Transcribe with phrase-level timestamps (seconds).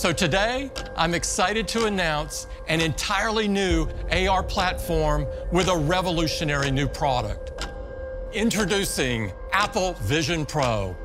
[0.00, 6.88] So today, I'm excited to announce an entirely new AR platform with a revolutionary new
[6.88, 7.66] product.
[8.32, 10.96] Introducing Apple Vision Pro.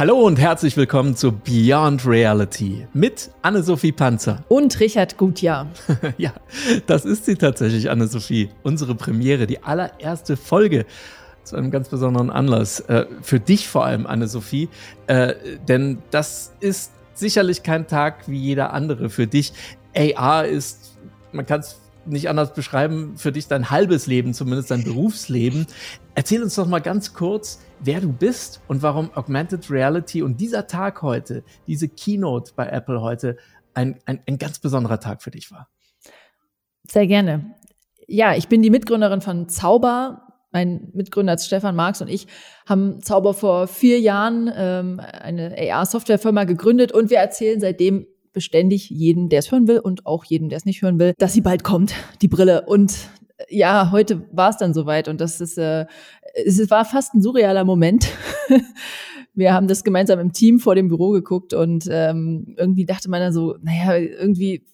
[0.00, 4.42] Hallo und herzlich willkommen zu Beyond Reality mit Anne-Sophie Panzer.
[4.48, 5.66] Und Richard Gutjahr.
[6.16, 6.32] ja,
[6.86, 8.48] das ist sie tatsächlich, Anne-Sophie.
[8.62, 10.86] Unsere Premiere, die allererste Folge
[11.44, 12.80] zu einem ganz besonderen Anlass.
[12.80, 14.70] Äh, für dich vor allem, Anne-Sophie.
[15.06, 15.34] Äh,
[15.68, 19.52] denn das ist sicherlich kein Tag wie jeder andere für dich.
[19.94, 20.96] AR ist,
[21.32, 25.66] man kann es nicht anders beschreiben, für dich dein halbes Leben, zumindest dein Berufsleben.
[26.14, 30.66] Erzähl uns doch mal ganz kurz, wer du bist und warum Augmented Reality und dieser
[30.66, 33.36] Tag heute, diese Keynote bei Apple heute,
[33.74, 35.68] ein, ein, ein ganz besonderer Tag für dich war.
[36.88, 37.54] Sehr gerne.
[38.06, 40.26] Ja, ich bin die Mitgründerin von Zauber.
[40.52, 42.26] Mein Mitgründer Stefan Marx und ich
[42.66, 49.28] haben Zauber vor vier Jahren ähm, eine AR-Softwarefirma gegründet und wir erzählen seitdem beständig jedem,
[49.28, 51.62] der es hören will und auch jedem, der es nicht hören will, dass sie bald
[51.62, 52.66] kommt, die Brille.
[52.66, 53.10] Und
[53.48, 55.86] ja, heute war es dann soweit und das ist, äh,
[56.44, 58.08] es war fast ein surrealer Moment.
[59.34, 63.20] Wir haben das gemeinsam im Team vor dem Büro geguckt und ähm, irgendwie dachte man
[63.20, 64.64] dann so, naja, irgendwie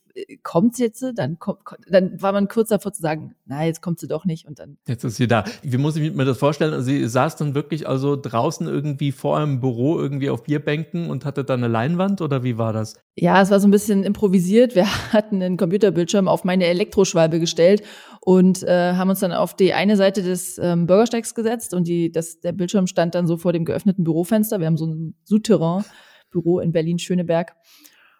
[0.42, 4.08] kommt jetzt, dann kommt, dann war man kurz davor zu sagen, na, jetzt kommt sie
[4.08, 4.78] doch nicht und dann.
[4.86, 5.44] Jetzt ist sie da.
[5.62, 6.72] Wie muss ich mir das vorstellen?
[6.72, 11.24] Also sie saß dann wirklich also draußen irgendwie vor einem Büro irgendwie auf Bierbänken und
[11.24, 12.94] hatte dann eine Leinwand oder wie war das?
[13.14, 14.74] Ja, es war so ein bisschen improvisiert.
[14.74, 17.82] Wir hatten einen Computerbildschirm auf meine Elektroschwalbe gestellt
[18.20, 22.10] und äh, haben uns dann auf die eine Seite des ähm, Bürgersteigs gesetzt und die,
[22.10, 24.58] das, der Bildschirm stand dann so vor dem geöffneten Bürofenster.
[24.58, 27.54] Wir haben so ein Souterrain-Büro in Berlin-Schöneberg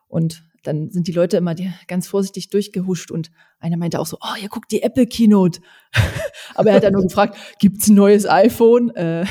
[0.08, 1.54] und dann sind die Leute immer
[1.86, 5.60] ganz vorsichtig durchgehuscht und einer meinte auch so, oh, ihr guckt die Apple Keynote.
[6.54, 8.90] Aber er hat dann nur gefragt, gibt's ein neues iPhone?
[8.94, 9.26] Äh.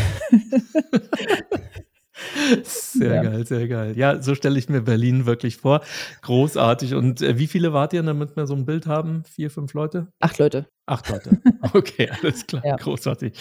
[2.64, 3.24] Sehr ja.
[3.24, 3.98] geil, sehr geil.
[3.98, 5.82] Ja, so stelle ich mir Berlin wirklich vor.
[6.22, 6.94] Großartig.
[6.94, 9.24] Und äh, wie viele wart ihr, damit wir so ein Bild haben?
[9.26, 10.08] Vier, fünf Leute?
[10.20, 10.68] Acht Leute.
[10.88, 11.42] Acht Leute.
[11.74, 12.62] Okay, alles klar.
[12.64, 12.76] Ja.
[12.76, 13.34] Großartig.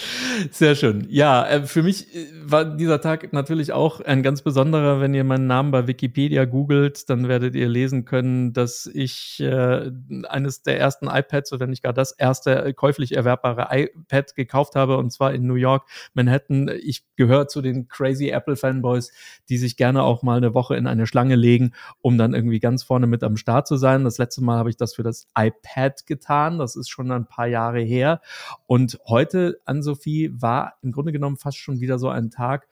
[0.50, 1.06] Sehr schön.
[1.10, 4.98] Ja, äh, für mich äh, war dieser Tag natürlich auch ein ganz besonderer.
[5.00, 9.90] Wenn ihr meinen Namen bei Wikipedia googelt, dann werdet ihr lesen können, dass ich äh,
[10.26, 15.12] eines der ersten iPads, oder nicht gar das erste käuflich erwerbbare iPad gekauft habe, und
[15.12, 16.70] zwar in New York, Manhattan.
[16.82, 19.12] Ich gehöre zu den crazy Apple-Fanboys,
[19.50, 22.82] die sich gerne auch mal eine Woche in eine Schlange legen, um dann irgendwie ganz
[22.82, 24.02] vorne mit am Start zu sein.
[24.02, 26.58] Das letzte Mal habe ich das für das iPad getan.
[26.58, 28.20] Das ist schon ein paar Jahre her.
[28.66, 32.68] Und heute, Ann-Sophie, war im Grunde genommen fast schon wieder so ein Tag,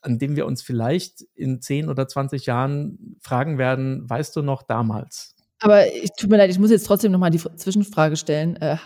[0.00, 4.62] an dem wir uns vielleicht in 10 oder 20 Jahren fragen werden, weißt du noch
[4.62, 5.34] damals?
[5.60, 8.56] Aber ich tut mir leid, ich muss jetzt trotzdem nochmal die Zwischenfrage stellen.
[8.56, 8.78] Äh,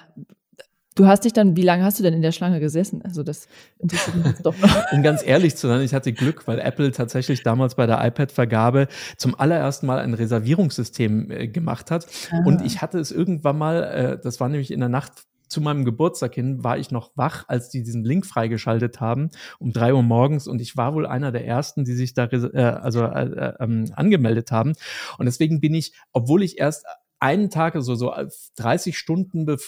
[0.94, 3.02] Du hast dich dann, wie lange hast du denn in der Schlange gesessen?
[3.02, 4.70] Also das interessiert mich jetzt doch noch.
[4.92, 8.86] Um ganz ehrlich zu sein, ich hatte Glück, weil Apple tatsächlich damals bei der iPad-Vergabe
[9.16, 12.06] zum allerersten Mal ein Reservierungssystem äh, gemacht hat.
[12.30, 12.42] Ah.
[12.44, 15.12] Und ich hatte es irgendwann mal, äh, das war nämlich in der Nacht
[15.48, 19.72] zu meinem Geburtstag hin war ich noch wach, als die diesen Link freigeschaltet haben um
[19.72, 23.04] drei Uhr morgens und ich war wohl einer der ersten, die sich da äh, also
[23.04, 24.72] äh, äh, ähm, angemeldet haben
[25.18, 26.86] und deswegen bin ich, obwohl ich erst
[27.20, 28.12] einen Tag, also so
[28.56, 29.58] 30 Stunden be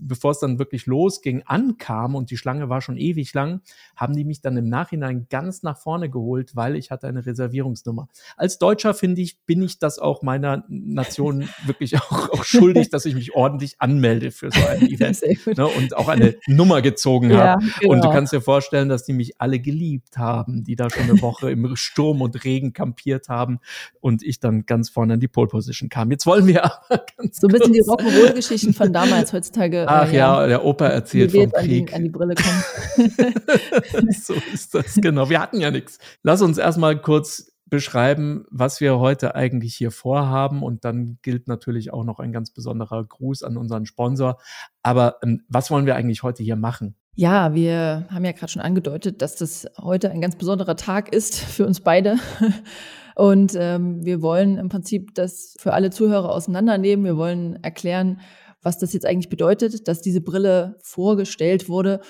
[0.00, 3.60] bevor es dann wirklich losging, ankam und die Schlange war schon ewig lang,
[3.96, 8.08] haben die mich dann im Nachhinein ganz nach vorne geholt, weil ich hatte eine Reservierungsnummer.
[8.36, 13.04] Als Deutscher finde ich, bin ich das auch meiner Nation wirklich auch, auch, schuldig, dass
[13.06, 15.20] ich mich ordentlich anmelde für so ein Event
[15.56, 17.62] ne, und auch eine Nummer gezogen habe.
[17.62, 17.92] Ja, genau.
[17.92, 18.12] Und du genau.
[18.12, 21.76] kannst dir vorstellen, dass die mich alle geliebt haben, die da schon eine Woche im
[21.76, 23.60] Sturm und Regen kampiert haben
[24.00, 26.10] und ich dann ganz vorne in die Pole Position kam.
[26.10, 29.86] Jetzt wollen wir aber ganz So ein bisschen die Rock'n'Roll-Geschichten von damals, heutzutage.
[29.88, 31.56] Ach äh, ja, der Opa erzählt vom Krieg.
[31.56, 34.12] An die, an die Brille kommen.
[34.12, 35.28] so ist das, genau.
[35.30, 35.98] Wir hatten ja nichts.
[36.22, 40.62] Lass uns erstmal kurz beschreiben, was wir heute eigentlich hier vorhaben.
[40.62, 44.38] Und dann gilt natürlich auch noch ein ganz besonderer Gruß an unseren Sponsor.
[44.82, 46.96] Aber ähm, was wollen wir eigentlich heute hier machen?
[47.14, 51.38] Ja, wir haben ja gerade schon angedeutet, dass das heute ein ganz besonderer Tag ist
[51.38, 52.16] für uns beide.
[53.14, 57.04] Und ähm, wir wollen im Prinzip das für alle Zuhörer auseinandernehmen.
[57.04, 58.20] Wir wollen erklären,
[58.62, 62.00] was das jetzt eigentlich bedeutet, dass diese Brille vorgestellt wurde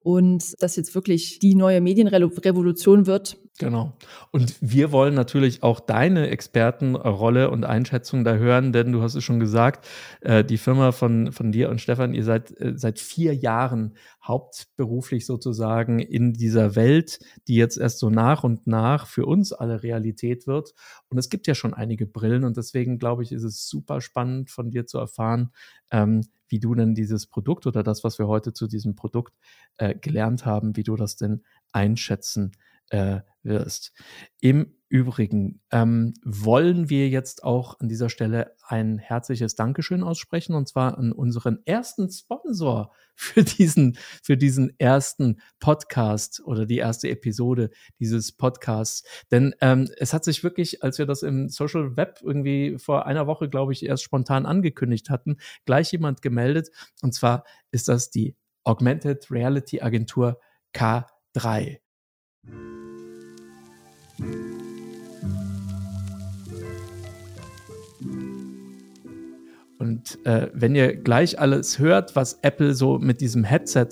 [0.00, 3.38] und das jetzt wirklich die neue Medienrevolution wird.
[3.60, 3.92] Genau.
[4.30, 9.22] Und wir wollen natürlich auch deine Expertenrolle und Einschätzung da hören, denn du hast es
[9.22, 9.86] schon gesagt,
[10.22, 13.96] äh, die Firma von, von dir und Stefan, ihr seid äh, seit vier Jahren
[14.26, 17.18] hauptberuflich sozusagen in dieser Welt,
[17.48, 20.72] die jetzt erst so nach und nach für uns alle Realität wird.
[21.10, 24.48] Und es gibt ja schon einige Brillen und deswegen glaube ich, ist es super spannend
[24.50, 25.50] von dir zu erfahren,
[25.90, 29.34] ähm, wie du denn dieses Produkt oder das, was wir heute zu diesem Produkt
[29.76, 31.42] äh, gelernt haben, wie du das denn
[31.72, 32.52] einschätzen
[32.90, 33.92] äh, wirst.
[34.40, 40.66] Im Übrigen ähm, wollen wir jetzt auch an dieser Stelle ein herzliches Dankeschön aussprechen und
[40.68, 47.70] zwar an unseren ersten Sponsor für diesen, für diesen ersten Podcast oder die erste Episode
[48.00, 49.04] dieses Podcasts.
[49.30, 53.28] Denn ähm, es hat sich wirklich, als wir das im Social Web irgendwie vor einer
[53.28, 56.70] Woche, glaube ich, erst spontan angekündigt hatten, gleich jemand gemeldet.
[57.00, 58.34] Und zwar ist das die
[58.64, 60.40] Augmented Reality Agentur
[60.74, 61.78] K3.
[69.78, 73.88] Und äh, wenn ihr gleich alles hört, was Apple so mit diesem Headset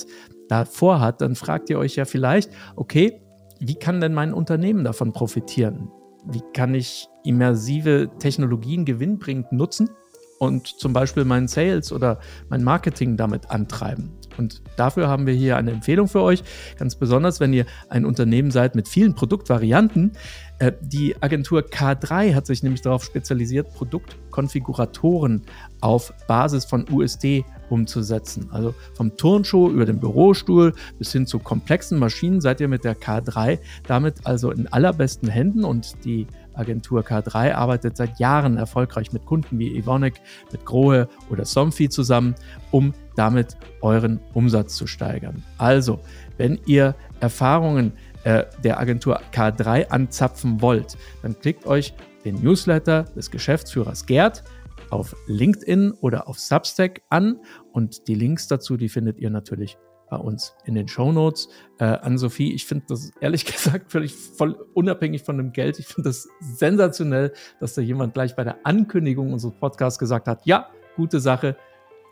[0.49, 3.21] da vorhat, dann fragt ihr euch ja vielleicht, okay,
[3.59, 5.91] wie kann denn mein Unternehmen davon profitieren?
[6.27, 9.89] Wie kann ich immersive Technologien gewinnbringend nutzen
[10.39, 14.11] und zum Beispiel meinen Sales oder mein Marketing damit antreiben?
[14.39, 16.45] Und dafür haben wir hier eine Empfehlung für euch,
[16.79, 20.13] ganz besonders, wenn ihr ein Unternehmen seid mit vielen Produktvarianten.
[20.61, 25.43] Äh, die Agentur K3 hat sich nämlich darauf spezialisiert, Produktkonfiguratoren
[25.81, 28.49] auf Basis von USD umzusetzen.
[28.51, 32.97] Also vom Turnschuh über den Bürostuhl bis hin zu komplexen Maschinen seid ihr mit der
[32.97, 36.27] K3 damit also in allerbesten Händen und die
[36.59, 40.21] Agentur K3 arbeitet seit Jahren erfolgreich mit Kunden wie Evonik,
[40.53, 42.35] mit Grohe oder Somfy zusammen,
[42.71, 45.43] um damit euren Umsatz zu steigern.
[45.57, 46.01] Also,
[46.37, 47.93] wenn ihr Erfahrungen
[48.25, 51.95] äh, der Agentur K3 anzapfen wollt, dann klickt euch
[52.25, 54.45] den Newsletter des Geschäftsführers Gerd
[54.91, 57.41] auf LinkedIn oder auf Substack an
[57.73, 59.77] und die Links dazu, die findet ihr natürlich
[60.09, 61.49] bei uns in den Show Notes.
[61.79, 65.79] Äh, an Sophie, ich finde das ehrlich gesagt völlig voll unabhängig von dem Geld.
[65.79, 70.45] Ich finde das sensationell, dass da jemand gleich bei der Ankündigung unseres Podcasts gesagt hat,
[70.47, 71.57] ja, gute Sache,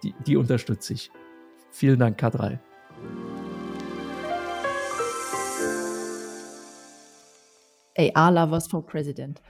[0.03, 1.11] die, die unterstütze ich.
[1.71, 2.59] Vielen Dank, K3.
[7.97, 9.41] AR-Lovers for President.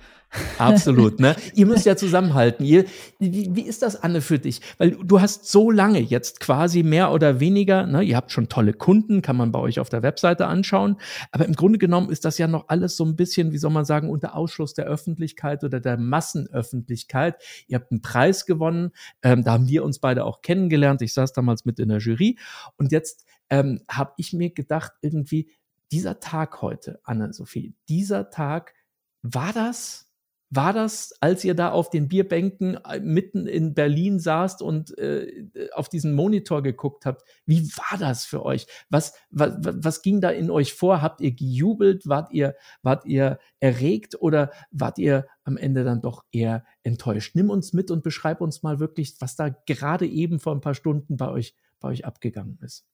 [0.58, 1.36] Absolut, ne?
[1.54, 2.64] Ihr müsst ja zusammenhalten.
[2.64, 2.84] Ihr,
[3.18, 4.60] wie, wie, ist das, Anne, für dich?
[4.78, 8.02] Weil du hast so lange jetzt quasi mehr oder weniger, ne?
[8.02, 10.96] Ihr habt schon tolle Kunden, kann man bei euch auf der Webseite anschauen.
[11.30, 13.84] Aber im Grunde genommen ist das ja noch alles so ein bisschen, wie soll man
[13.84, 17.36] sagen, unter Ausschluss der Öffentlichkeit oder der Massenöffentlichkeit.
[17.68, 18.90] Ihr habt einen Preis gewonnen.
[19.22, 21.02] Ähm, da haben wir uns beide auch kennengelernt.
[21.02, 22.38] Ich saß damals mit in der Jury.
[22.76, 25.48] Und jetzt ähm, habe ich mir gedacht, irgendwie,
[25.92, 28.74] dieser Tag heute, Anne-Sophie, dieser Tag,
[29.22, 30.06] war das
[30.48, 35.48] war das, als ihr da auf den Bierbänken äh, mitten in Berlin saßt und äh,
[35.74, 37.22] auf diesen Monitor geguckt habt?
[37.46, 38.66] Wie war das für euch?
[38.88, 41.02] Was, was, was ging da in euch vor?
[41.02, 42.06] Habt ihr gejubelt?
[42.06, 47.34] Wart ihr, wart ihr erregt oder wart ihr am Ende dann doch eher enttäuscht?
[47.34, 50.74] Nimm uns mit und beschreib uns mal wirklich, was da gerade eben vor ein paar
[50.74, 52.86] Stunden bei euch, bei euch abgegangen ist.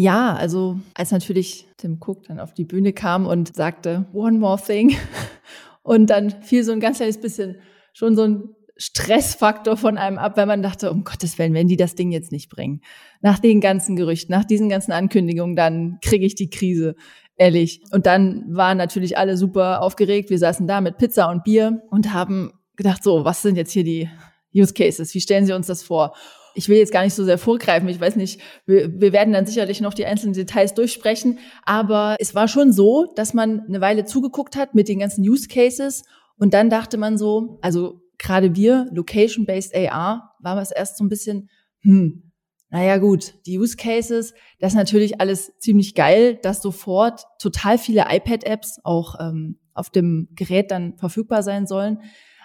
[0.00, 4.58] Ja, also als natürlich Tim Cook dann auf die Bühne kam und sagte, One more
[4.58, 4.96] thing
[5.82, 7.56] und dann fiel so ein ganz kleines bisschen
[7.92, 11.76] schon so ein Stressfaktor von einem ab, weil man dachte, um Gottes Willen, wenn die
[11.76, 12.80] das Ding jetzt nicht bringen.
[13.20, 16.94] Nach den ganzen Gerüchten, nach diesen ganzen Ankündigungen, dann kriege ich die Krise.
[17.36, 17.82] Ehrlich.
[17.92, 20.30] Und dann waren natürlich alle super aufgeregt.
[20.30, 23.84] Wir saßen da mit Pizza und Bier und haben gedacht, so, was sind jetzt hier
[23.84, 24.08] die
[24.54, 25.14] Use Cases?
[25.14, 26.14] Wie stellen Sie uns das vor?
[26.54, 27.88] Ich will jetzt gar nicht so sehr vorgreifen.
[27.88, 31.38] Ich weiß nicht, wir, wir werden dann sicherlich noch die einzelnen Details durchsprechen.
[31.64, 35.48] Aber es war schon so, dass man eine Weile zugeguckt hat mit den ganzen Use
[35.48, 36.04] Cases.
[36.36, 41.08] Und dann dachte man so, also gerade wir, Location-Based AR, war es erst so ein
[41.08, 41.48] bisschen,
[41.80, 42.30] hm,
[42.70, 48.04] naja gut, die Use Cases, das ist natürlich alles ziemlich geil, dass sofort total viele
[48.08, 52.00] iPad-Apps auch ähm, auf dem Gerät dann verfügbar sein sollen.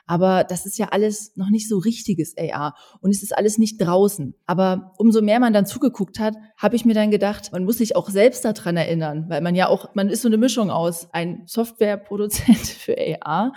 [0.08, 3.78] Aber das ist ja alles noch nicht so richtiges AR und es ist alles nicht
[3.78, 4.36] draußen.
[4.46, 7.96] Aber umso mehr man dann zugeguckt hat, habe ich mir dann gedacht, man muss sich
[7.96, 11.44] auch selbst daran erinnern, weil man ja auch, man ist so eine Mischung aus ein
[11.48, 13.54] Softwareproduzent für AR,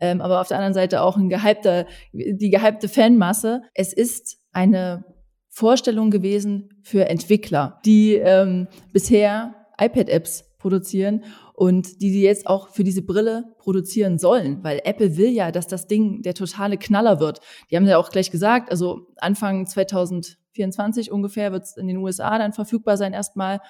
[0.00, 3.62] ähm, aber auf der anderen Seite auch ein gehypter, die gehypte Fanmasse.
[3.74, 5.04] Es ist eine
[5.50, 11.24] Vorstellung gewesen für Entwickler, die ähm, bisher iPad-Apps produzieren
[11.60, 15.66] und die sie jetzt auch für diese Brille produzieren sollen, weil Apple will ja, dass
[15.66, 17.40] das Ding der totale Knaller wird.
[17.70, 22.38] Die haben ja auch gleich gesagt, also Anfang 2024 ungefähr wird es in den USA
[22.38, 23.60] dann verfügbar sein erstmal.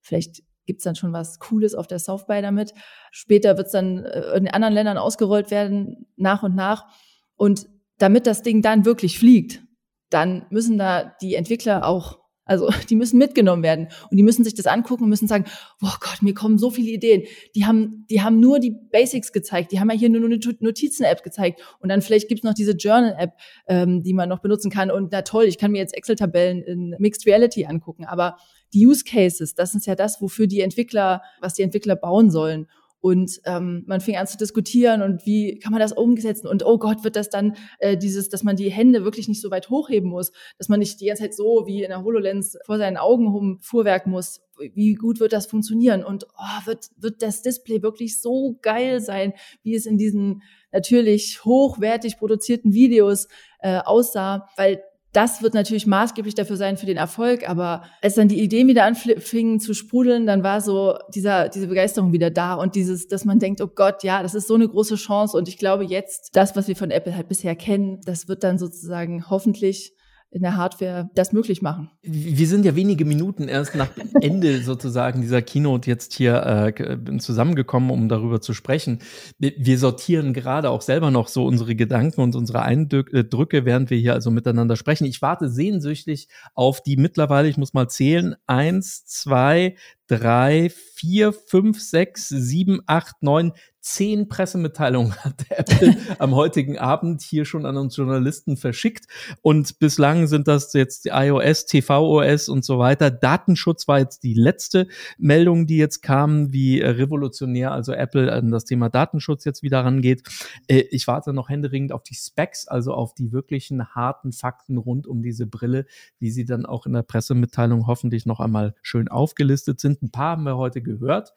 [0.00, 2.74] Vielleicht gibt's dann schon was Cooles auf der South by damit.
[3.10, 6.86] Später wird's dann äh, in anderen Ländern ausgerollt werden, nach und nach.
[7.34, 7.66] Und
[7.98, 9.64] damit das Ding dann wirklich fliegt,
[10.10, 12.19] dann müssen da die Entwickler auch
[12.50, 15.44] also die müssen mitgenommen werden und die müssen sich das angucken und müssen sagen,
[15.82, 17.22] oh Gott, mir kommen so viele Ideen.
[17.54, 21.22] Die haben, die haben nur die Basics gezeigt, die haben ja hier nur eine Notizen-App
[21.22, 23.34] gezeigt und dann vielleicht gibt's noch diese Journal-App,
[23.68, 24.90] ähm, die man noch benutzen kann.
[24.90, 28.04] Und na toll, ich kann mir jetzt Excel-Tabellen in Mixed Reality angucken.
[28.04, 28.36] Aber
[28.74, 32.66] die Use Cases, das ist ja das, wofür die Entwickler, was die Entwickler bauen sollen.
[33.00, 36.46] Und ähm, man fing an zu diskutieren und wie kann man das umsetzen?
[36.46, 39.50] Und oh Gott, wird das dann äh, dieses, dass man die Hände wirklich nicht so
[39.50, 42.76] weit hochheben muss, dass man nicht die ganze Zeit so wie in der HoloLens vor
[42.76, 44.42] seinen Augen rumfuhrwerken muss.
[44.74, 46.04] Wie gut wird das funktionieren?
[46.04, 51.42] Und oh, wird, wird das Display wirklich so geil sein, wie es in diesen natürlich
[51.44, 53.28] hochwertig produzierten Videos
[53.60, 54.46] äh, aussah?
[54.56, 58.68] Weil das wird natürlich maßgeblich dafür sein für den Erfolg, aber als dann die Ideen
[58.68, 63.24] wieder anfingen zu sprudeln, dann war so dieser, diese Begeisterung wieder da und dieses, dass
[63.24, 66.36] man denkt, oh Gott, ja, das ist so eine große Chance und ich glaube jetzt,
[66.36, 69.94] das, was wir von Apple halt bisher kennen, das wird dann sozusagen hoffentlich
[70.32, 71.90] in der Hardware das möglich machen.
[72.02, 77.90] Wir sind ja wenige Minuten erst nach Ende sozusagen dieser Keynote jetzt hier äh, zusammengekommen,
[77.90, 79.00] um darüber zu sprechen.
[79.38, 84.14] Wir sortieren gerade auch selber noch so unsere Gedanken und unsere Eindrücke, während wir hier
[84.14, 85.04] also miteinander sprechen.
[85.04, 89.74] Ich warte sehnsüchtig auf die mittlerweile, ich muss mal zählen, eins, zwei,
[90.06, 97.44] drei, vier, fünf, sechs, sieben, acht, neun, zehn Pressemitteilungen hat Apple am heutigen Abend hier
[97.44, 99.06] schon an uns Journalisten verschickt.
[99.42, 103.10] Und bislang sind das jetzt die iOS, tvOS und so weiter.
[103.10, 104.86] Datenschutz war jetzt die letzte
[105.18, 110.22] Meldung, die jetzt kam, wie revolutionär also Apple an das Thema Datenschutz jetzt wieder rangeht.
[110.68, 115.06] Äh, ich warte noch händeringend auf die Specs, also auf die wirklichen harten Fakten rund
[115.06, 115.86] um diese Brille,
[116.18, 120.02] wie sie dann auch in der Pressemitteilung hoffentlich noch einmal schön aufgelistet sind.
[120.02, 121.32] Ein paar haben wir heute gehört.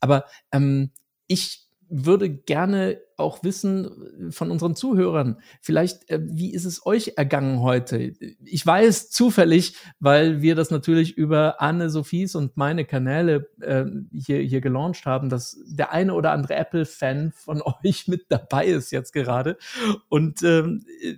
[0.00, 0.90] Aber ähm,
[1.26, 7.60] ich würde gerne auch wissen von unseren Zuhörern, vielleicht, äh, wie ist es euch ergangen
[7.60, 8.12] heute?
[8.44, 14.38] Ich weiß zufällig, weil wir das natürlich über Anne Sophies und meine Kanäle äh, hier,
[14.38, 19.12] hier gelauncht haben, dass der eine oder andere Apple-Fan von euch mit dabei ist jetzt
[19.12, 19.56] gerade.
[20.08, 21.14] Und ähm, äh,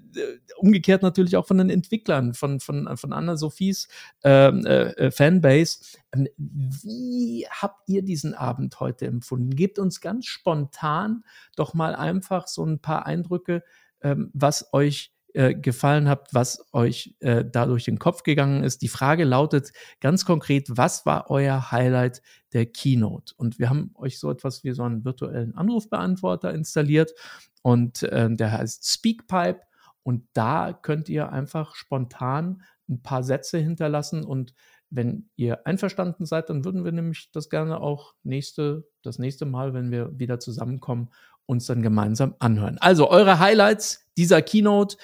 [0.56, 3.88] umgekehrt natürlich auch von den Entwicklern, von, von, von Anne Sophies
[4.24, 5.78] ähm, äh, äh, Fanbase.
[6.12, 9.54] Ähm, wie habt ihr diesen Abend heute empfunden?
[9.54, 11.24] Gebt uns ganz spontan
[11.56, 13.62] doch mal einfach so ein paar Eindrücke,
[14.00, 18.80] ähm, was euch äh, gefallen hat, was euch äh, da durch den Kopf gegangen ist.
[18.80, 22.22] Die Frage lautet ganz konkret, was war euer Highlight
[22.54, 23.34] der Keynote?
[23.36, 27.12] Und wir haben euch so etwas wie so einen virtuellen Anrufbeantworter installiert
[27.60, 29.60] und äh, der heißt Speakpipe
[30.02, 34.54] und da könnt ihr einfach spontan ein paar Sätze hinterlassen und
[34.88, 39.74] wenn ihr einverstanden seid, dann würden wir nämlich das gerne auch nächste, das nächste Mal,
[39.74, 41.10] wenn wir wieder zusammenkommen,
[41.46, 42.78] uns dann gemeinsam anhören.
[42.78, 44.96] Also eure Highlights dieser Keynote,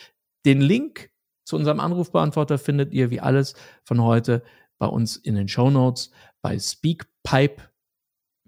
[0.44, 1.10] den Link
[1.44, 4.42] zu unserem Anrufbeantworter findet ihr wie alles von heute
[4.78, 7.62] bei uns in den Show Notes bei Speakpipe.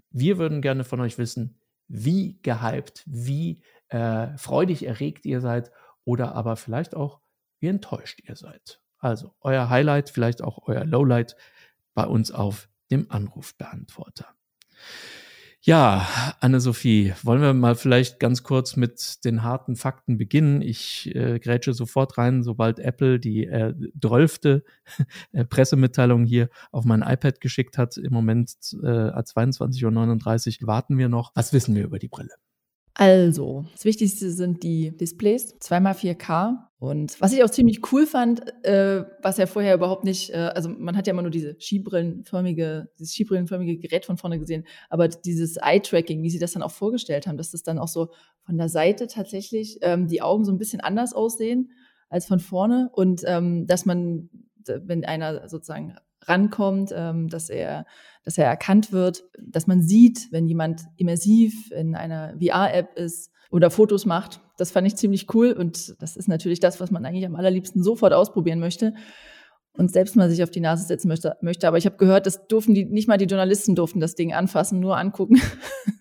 [0.09, 5.71] Wir würden gerne von euch wissen, wie gehypt, wie äh, freudig erregt ihr seid
[6.03, 7.21] oder aber vielleicht auch,
[7.59, 8.81] wie enttäuscht ihr seid.
[8.97, 11.35] Also euer Highlight, vielleicht auch euer Lowlight
[11.93, 14.27] bei uns auf dem Anrufbeantworter.
[15.67, 16.07] Ja,
[16.41, 20.61] Anne-Sophie, wollen wir mal vielleicht ganz kurz mit den harten Fakten beginnen?
[20.61, 24.63] Ich äh, grätsche sofort rein, sobald Apple die äh, drölfte
[25.31, 27.97] äh, Pressemitteilung hier auf mein iPad geschickt hat.
[27.97, 28.51] Im Moment
[28.83, 31.31] äh, 22.39 Uhr warten wir noch.
[31.33, 32.35] Was wissen wir über die Brille?
[32.97, 36.65] Also, das Wichtigste sind die Displays, zweimal 4K.
[36.79, 40.69] Und was ich auch ziemlich cool fand, äh, was ja vorher überhaupt nicht, äh, also
[40.69, 45.57] man hat ja immer nur diese skibrillenförmige, dieses skibrillenförmige Gerät von vorne gesehen, aber dieses
[45.57, 48.11] Eye-Tracking, wie sie das dann auch vorgestellt haben, dass das dann auch so
[48.45, 51.71] von der Seite tatsächlich ähm, die Augen so ein bisschen anders aussehen
[52.09, 54.29] als von vorne und ähm, dass man,
[54.65, 55.95] wenn einer sozusagen
[56.27, 57.85] rankommt, ähm, dass er,
[58.23, 63.71] dass er erkannt wird, dass man sieht, wenn jemand immersiv in einer VR-App ist oder
[63.71, 64.41] Fotos macht.
[64.57, 67.83] Das fand ich ziemlich cool und das ist natürlich das, was man eigentlich am allerliebsten
[67.83, 68.93] sofort ausprobieren möchte
[69.77, 71.35] und selbst mal sich auf die Nase setzen möchte.
[71.41, 71.67] möchte.
[71.67, 74.79] Aber ich habe gehört, das durften die, nicht mal die Journalisten durften das Ding anfassen,
[74.79, 75.41] nur angucken.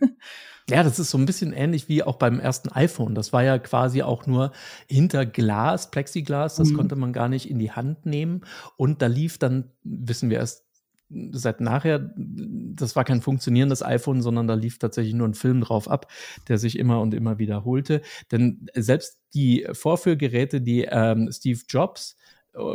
[0.71, 3.15] Ja, das ist so ein bisschen ähnlich wie auch beim ersten iPhone.
[3.15, 4.53] Das war ja quasi auch nur
[4.89, 6.57] hinter Glas, Plexiglas.
[6.57, 6.77] Das mhm.
[6.77, 8.43] konnte man gar nicht in die Hand nehmen.
[8.77, 10.65] Und da lief dann, wissen wir erst
[11.33, 15.89] seit nachher, das war kein funktionierendes iPhone, sondern da lief tatsächlich nur ein Film drauf
[15.89, 16.11] ab,
[16.49, 18.01] der sich immer und immer wiederholte.
[18.33, 22.17] Denn selbst die Vorführgeräte, die ähm, Steve Jobs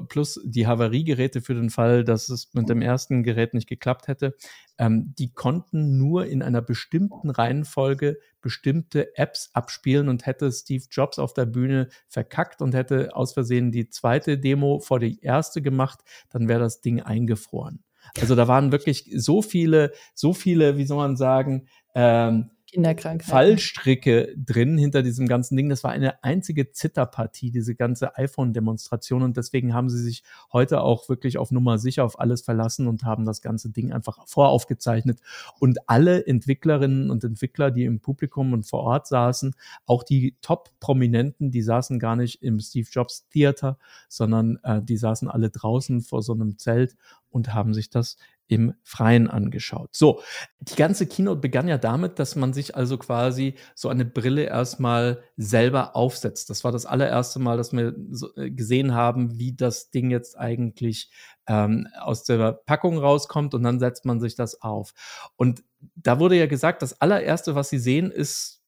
[0.07, 4.35] plus die Havariegeräte für den Fall, dass es mit dem ersten Gerät nicht geklappt hätte,
[4.77, 11.19] ähm, die konnten nur in einer bestimmten Reihenfolge bestimmte Apps abspielen und hätte Steve Jobs
[11.19, 15.99] auf der Bühne verkackt und hätte aus Versehen die zweite Demo vor die erste gemacht,
[16.29, 17.83] dann wäre das Ding eingefroren.
[18.19, 23.31] Also da waren wirklich so viele, so viele, wie soll man sagen, ähm, Kinderkrankheiten.
[23.31, 25.69] Fallstricke drin hinter diesem ganzen Ding.
[25.69, 29.23] Das war eine einzige Zitterpartie, diese ganze iPhone-Demonstration.
[29.23, 30.23] Und deswegen haben sie sich
[30.53, 34.27] heute auch wirklich auf Nummer sicher auf alles verlassen und haben das ganze Ding einfach
[34.27, 35.19] voraufgezeichnet.
[35.59, 41.51] Und alle Entwicklerinnen und Entwickler, die im Publikum und vor Ort saßen, auch die Top-Prominenten,
[41.51, 46.21] die saßen gar nicht im Steve Jobs Theater, sondern äh, die saßen alle draußen vor
[46.21, 46.95] so einem Zelt
[47.31, 48.17] und haben sich das
[48.49, 49.89] im Freien angeschaut.
[49.93, 50.21] So,
[50.59, 55.21] die ganze Keynote begann ja damit, dass man sich also quasi so eine Brille erstmal
[55.37, 56.49] selber aufsetzt.
[56.49, 60.37] Das war das allererste Mal, dass wir so äh, gesehen haben, wie das Ding jetzt
[60.37, 61.11] eigentlich
[61.47, 64.93] ähm, aus der Packung rauskommt und dann setzt man sich das auf.
[65.35, 65.63] Und
[65.95, 68.63] da wurde ja gesagt, das allererste, was Sie sehen, ist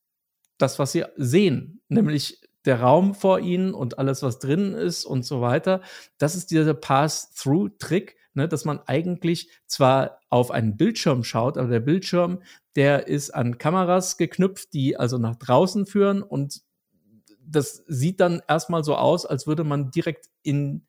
[0.59, 5.25] das, was Sie sehen, nämlich der Raum vor Ihnen und alles, was drin ist und
[5.25, 5.81] so weiter.
[6.19, 11.79] Das ist dieser Pass-Through-Trick ne, dass man eigentlich zwar auf einen Bildschirm schaut, aber der
[11.79, 12.41] Bildschirm,
[12.75, 16.61] der ist an Kameras geknüpft, die also nach draußen führen und
[17.43, 20.87] das sieht dann erstmal so aus, als würde man direkt in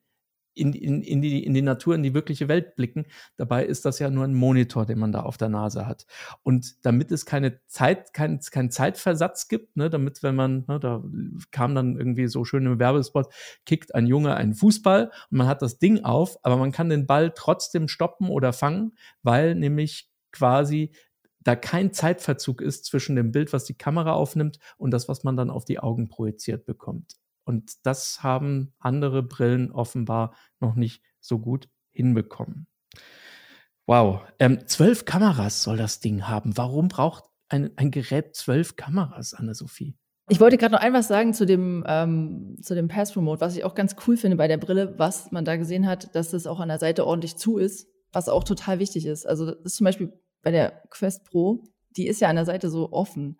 [0.53, 3.05] in, in, in, die, in die Natur, in die wirkliche Welt blicken.
[3.37, 6.05] Dabei ist das ja nur ein Monitor, den man da auf der Nase hat.
[6.43, 11.03] Und damit es keine Zeit, kein, kein Zeitversatz gibt, ne, damit, wenn man, ne, da
[11.51, 13.33] kam dann irgendwie so schön im Werbespot,
[13.65, 17.07] kickt ein Junge einen Fußball und man hat das Ding auf, aber man kann den
[17.07, 20.91] Ball trotzdem stoppen oder fangen, weil nämlich quasi
[21.43, 25.35] da kein Zeitverzug ist zwischen dem Bild, was die Kamera aufnimmt und das, was man
[25.35, 27.17] dann auf die Augen projiziert bekommt.
[27.43, 32.67] Und das haben andere Brillen offenbar noch nicht so gut hinbekommen.
[33.85, 36.57] Wow, ähm, zwölf Kameras soll das Ding haben.
[36.57, 39.97] Warum braucht ein, ein Gerät zwölf Kameras, Anne-Sophie?
[40.29, 43.65] Ich wollte gerade noch ein was sagen zu dem, ähm, zu dem Pass-Remote, was ich
[43.65, 46.61] auch ganz cool finde bei der Brille, was man da gesehen hat, dass es auch
[46.61, 49.27] an der Seite ordentlich zu ist, was auch total wichtig ist.
[49.27, 51.65] Also das ist zum Beispiel bei der Quest Pro,
[51.97, 53.37] die ist ja an der Seite so offen.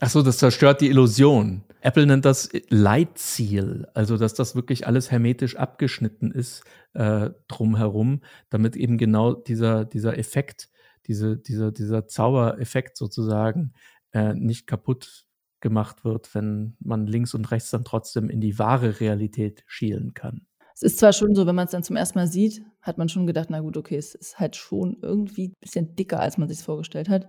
[0.00, 1.62] Ach so, das zerstört die Illusion.
[1.80, 8.76] Apple nennt das Leitziel, also dass das wirklich alles hermetisch abgeschnitten ist äh, drumherum, damit
[8.76, 10.68] eben genau dieser, dieser Effekt,
[11.06, 13.72] diese, dieser, dieser Zaubereffekt sozusagen
[14.12, 15.26] äh, nicht kaputt
[15.60, 20.46] gemacht wird, wenn man links und rechts dann trotzdem in die wahre Realität schielen kann.
[20.74, 23.08] Es ist zwar schon so, wenn man es dann zum ersten Mal sieht, hat man
[23.08, 26.50] schon gedacht, na gut, okay, es ist halt schon irgendwie ein bisschen dicker, als man
[26.50, 27.26] sich vorgestellt hat,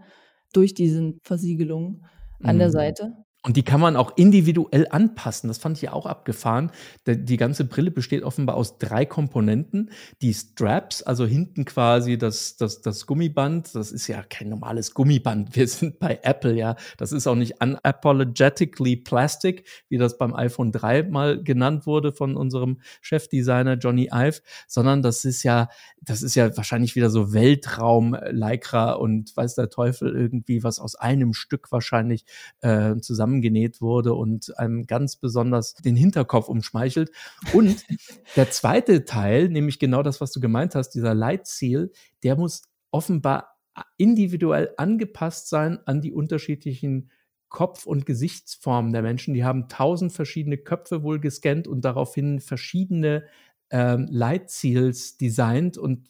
[0.52, 2.04] durch diese Versiegelung
[2.44, 2.72] an der mhm.
[2.74, 3.27] Seite.
[3.48, 5.48] Und die kann man auch individuell anpassen.
[5.48, 6.70] Das fand ich ja auch abgefahren.
[7.08, 9.90] Die ganze Brille besteht offenbar aus drei Komponenten.
[10.22, 15.56] Die Straps, also hinten quasi das, das, das Gummiband, das ist ja kein normales Gummiband.
[15.56, 16.76] Wir sind bei Apple, ja.
[16.98, 22.36] Das ist auch nicht unapologetically plastic, wie das beim iPhone 3 mal genannt wurde von
[22.36, 25.70] unserem Chefdesigner Johnny Ive, sondern das ist ja,
[26.02, 30.96] das ist ja wahrscheinlich wieder so Weltraum, Lycra und weiß der Teufel irgendwie, was aus
[30.96, 32.26] einem Stück wahrscheinlich
[32.60, 37.12] äh, zusammen zusammengenäht wurde und einem ganz besonders den Hinterkopf umschmeichelt.
[37.54, 37.84] Und
[38.36, 41.92] der zweite Teil, nämlich genau das, was du gemeint hast, dieser Leitziel,
[42.24, 43.58] der muss offenbar
[43.98, 47.12] individuell angepasst sein an die unterschiedlichen
[47.50, 49.34] Kopf- und Gesichtsformen der Menschen.
[49.34, 53.24] Die haben tausend verschiedene Köpfe wohl gescannt und daraufhin verschiedene
[53.70, 56.10] ähm, Leitziels designt und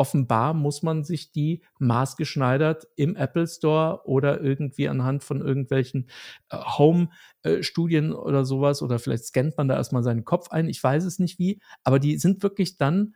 [0.00, 6.08] offenbar muss man sich die maßgeschneidert im Apple Store oder irgendwie anhand von irgendwelchen
[6.48, 10.70] äh, Home-Studien oder sowas oder vielleicht scannt man da erstmal seinen Kopf ein.
[10.70, 13.14] Ich weiß es nicht wie, aber die sind wirklich dann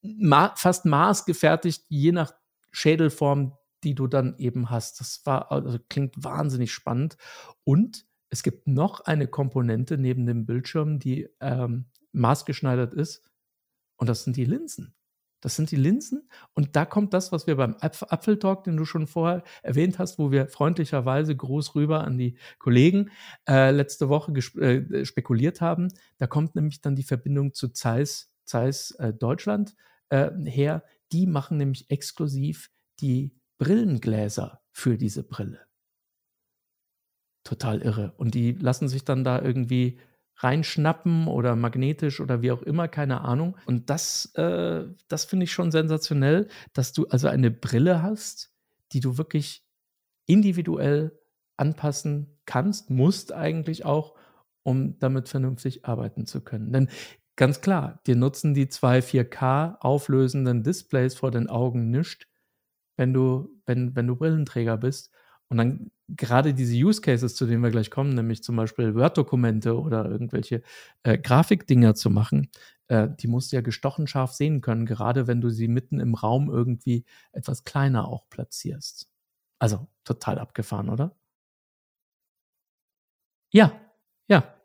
[0.00, 2.32] ma fast maßgefertigt, je nach
[2.72, 3.52] Schädelform,
[3.84, 4.98] die du dann eben hast.
[5.00, 7.18] Das war, also klingt wahnsinnig spannend.
[7.64, 13.30] Und es gibt noch eine Komponente neben dem Bildschirm, die ähm, maßgeschneidert ist.
[13.96, 14.94] Und das sind die Linsen.
[15.40, 16.28] Das sind die Linsen.
[16.54, 20.30] Und da kommt das, was wir beim Apfeltalk, den du schon vorher erwähnt hast, wo
[20.30, 23.10] wir freundlicherweise groß rüber an die Kollegen
[23.48, 25.88] äh, letzte Woche äh, spekuliert haben.
[26.18, 29.74] Da kommt nämlich dann die Verbindung zu Zeiss, Zeiss äh, Deutschland
[30.10, 30.84] äh, her.
[31.12, 35.60] Die machen nämlich exklusiv die Brillengläser für diese Brille.
[37.44, 38.12] Total irre.
[38.18, 39.98] Und die lassen sich dann da irgendwie
[40.42, 43.56] reinschnappen oder magnetisch oder wie auch immer, keine Ahnung.
[43.66, 48.52] Und das, äh, das finde ich schon sensationell, dass du also eine Brille hast,
[48.92, 49.64] die du wirklich
[50.26, 51.18] individuell
[51.56, 54.14] anpassen kannst, musst eigentlich auch,
[54.62, 56.72] um damit vernünftig arbeiten zu können.
[56.72, 56.88] Denn
[57.36, 62.28] ganz klar, dir nutzen die zwei 4K auflösenden Displays vor den Augen nicht,
[62.96, 65.10] wenn du, wenn, wenn du Brillenträger bist.
[65.50, 69.78] Und dann gerade diese Use Cases, zu denen wir gleich kommen, nämlich zum Beispiel Word-Dokumente
[69.80, 70.62] oder irgendwelche
[71.02, 72.50] äh, Grafikdinger zu machen,
[72.88, 76.14] äh, die musst du ja gestochen scharf sehen können, gerade wenn du sie mitten im
[76.14, 79.08] Raum irgendwie etwas kleiner auch platzierst.
[79.60, 81.14] Also total abgefahren, oder?
[83.52, 83.72] Ja,
[84.28, 84.56] ja.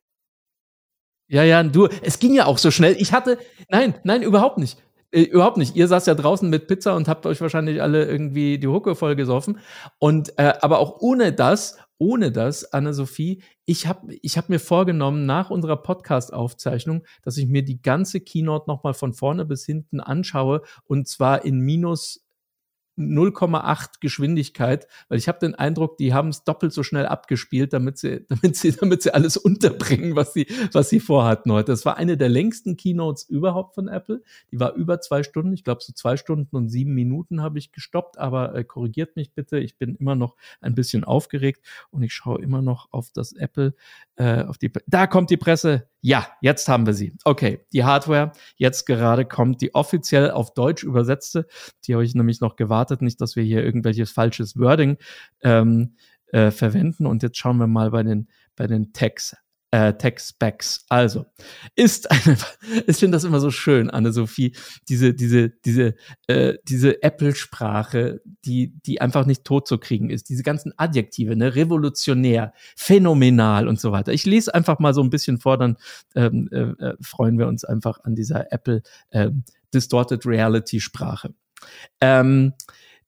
[1.28, 2.96] Ja, ja, du, es ging ja auch so schnell.
[3.00, 4.78] Ich hatte, nein, nein, überhaupt nicht.
[5.16, 5.76] Äh, überhaupt nicht.
[5.78, 9.16] Ihr saßt ja draußen mit Pizza und habt euch wahrscheinlich alle irgendwie die Hucke voll
[9.16, 9.60] gesoffen.
[9.98, 15.26] Und äh, aber auch ohne das, ohne das, Anne-Sophie, ich habe ich hab mir vorgenommen,
[15.26, 20.62] nach unserer Podcast-Aufzeichnung, dass ich mir die ganze Keynote nochmal von vorne bis hinten anschaue
[20.84, 22.25] und zwar in minus
[22.98, 27.98] 0,8 Geschwindigkeit, weil ich habe den Eindruck, die haben es doppelt so schnell abgespielt, damit
[27.98, 31.72] sie, damit sie, damit sie alles unterbringen, was sie, was sie vorhatten heute.
[31.72, 34.24] Das war eine der längsten Keynotes überhaupt von Apple.
[34.52, 35.54] Die war über zwei Stunden.
[35.54, 39.34] Ich glaube, so zwei Stunden und sieben Minuten habe ich gestoppt, aber äh, korrigiert mich
[39.34, 39.60] bitte.
[39.60, 43.76] Ich bin immer noch ein bisschen aufgeregt und ich schaue immer noch auf das Apple,
[44.16, 45.88] äh, auf die, da kommt die Presse.
[46.08, 47.18] Ja, jetzt haben wir sie.
[47.24, 48.32] Okay, die Hardware.
[48.58, 51.48] Jetzt gerade kommt die offiziell auf Deutsch übersetzte.
[51.88, 54.98] Die habe ich nämlich noch gewartet, nicht, dass wir hier irgendwelches falsches Wording
[55.42, 55.96] ähm,
[56.28, 57.08] äh, verwenden.
[57.08, 59.36] Und jetzt schauen wir mal bei den, bei den Tags
[59.76, 60.86] äh, Tech-Specs.
[60.88, 61.26] Also,
[61.76, 62.38] ist eine,
[62.88, 64.56] ich finde das immer so schön, Anne-Sophie,
[64.88, 65.96] diese, diese, diese,
[66.28, 70.30] äh, diese Apple-Sprache, die, die einfach nicht tot zu kriegen ist.
[70.30, 74.14] Diese ganzen Adjektive, ne, revolutionär, phänomenal und so weiter.
[74.14, 75.76] Ich lese einfach mal so ein bisschen vor, dann
[76.16, 79.30] ähm, äh, äh freuen wir uns einfach an dieser Apple äh,
[79.74, 81.34] Distorted Reality Sprache.
[82.00, 82.54] Ähm,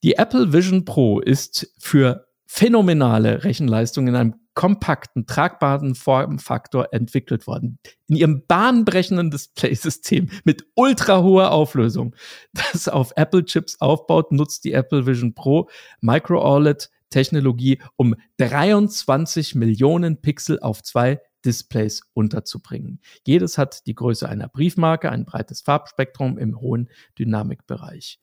[0.03, 7.77] die Apple Vision Pro ist für phänomenale Rechenleistung in einem kompakten, tragbaren Formfaktor entwickelt worden.
[8.07, 12.15] In ihrem bahnbrechenden Displaysystem mit ultra hoher Auflösung,
[12.53, 15.69] das auf Apple-Chips aufbaut, nutzt die Apple Vision Pro
[16.01, 22.99] Micro OLED Technologie, um 23 Millionen Pixel auf zwei Displays unterzubringen.
[23.27, 26.89] Jedes hat die Größe einer Briefmarke, ein breites Farbspektrum im hohen
[27.19, 28.19] Dynamikbereich.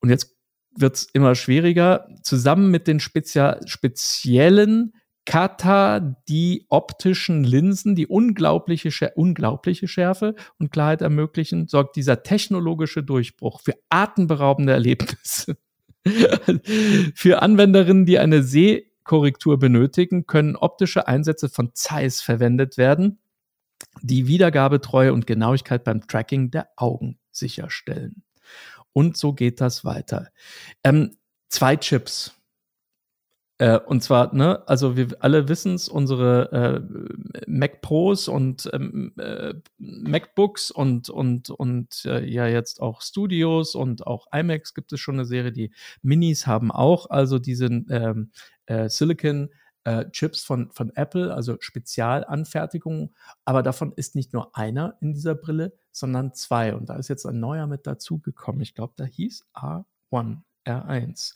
[0.00, 0.34] Und jetzt
[0.74, 2.08] wird es immer schwieriger.
[2.22, 4.94] Zusammen mit den spezia speziellen
[5.26, 13.60] Kata die optischen Linsen, die unglaubliche, unglaubliche Schärfe und Klarheit ermöglichen, sorgt dieser technologische Durchbruch
[13.62, 15.56] für atemberaubende Erlebnisse.
[17.14, 23.18] für Anwenderinnen, die eine Sehkorrektur benötigen, können optische Einsätze von Zeiss verwendet werden,
[24.02, 28.22] die Wiedergabetreue und Genauigkeit beim Tracking der Augen sicherstellen.
[28.92, 30.28] Und so geht das weiter.
[30.84, 31.16] Ähm,
[31.48, 32.34] zwei Chips
[33.58, 39.12] äh, und zwar, ne, also wir alle wissen es, unsere äh, Mac Pros und ähm,
[39.16, 44.98] äh, MacBooks und, und, und äh, ja jetzt auch Studios und auch iMacs gibt es
[44.98, 48.32] schon eine Serie, die Minis haben auch also diese ähm,
[48.66, 49.50] äh, Silicon
[49.84, 53.14] äh, Chips von, von Apple, also Spezialanfertigungen,
[53.44, 56.74] aber davon ist nicht nur einer in dieser Brille, sondern zwei.
[56.74, 58.62] Und da ist jetzt ein neuer mit dazugekommen.
[58.62, 61.34] Ich glaube, da hieß R1, R1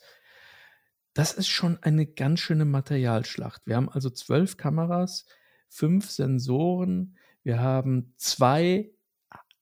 [1.13, 3.65] das ist schon eine ganz schöne Materialschlacht.
[3.65, 5.25] Wir haben also zwölf Kameras,
[5.67, 8.91] fünf Sensoren, wir haben zwei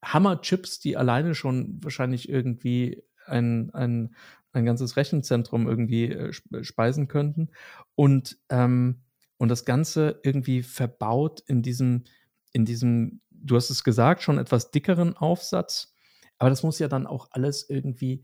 [0.03, 4.15] Hammerchips, die alleine schon wahrscheinlich irgendwie ein, ein,
[4.51, 6.33] ein ganzes Rechenzentrum irgendwie äh,
[6.63, 7.49] speisen könnten.
[7.95, 9.01] Und, ähm,
[9.38, 12.05] und das Ganze irgendwie verbaut in diesem,
[12.51, 15.93] in diesem, du hast es gesagt, schon etwas dickeren Aufsatz.
[16.39, 18.23] Aber das muss ja dann auch alles irgendwie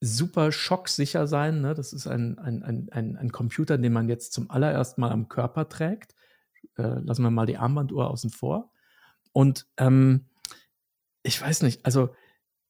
[0.00, 1.60] super schocksicher sein.
[1.60, 1.74] Ne?
[1.74, 5.28] Das ist ein, ein, ein, ein, ein Computer, den man jetzt zum allerersten Mal am
[5.28, 6.14] Körper trägt.
[6.76, 8.72] Äh, lassen wir mal die Armbanduhr außen vor.
[9.32, 10.26] Und ähm,
[11.22, 12.14] ich weiß nicht, also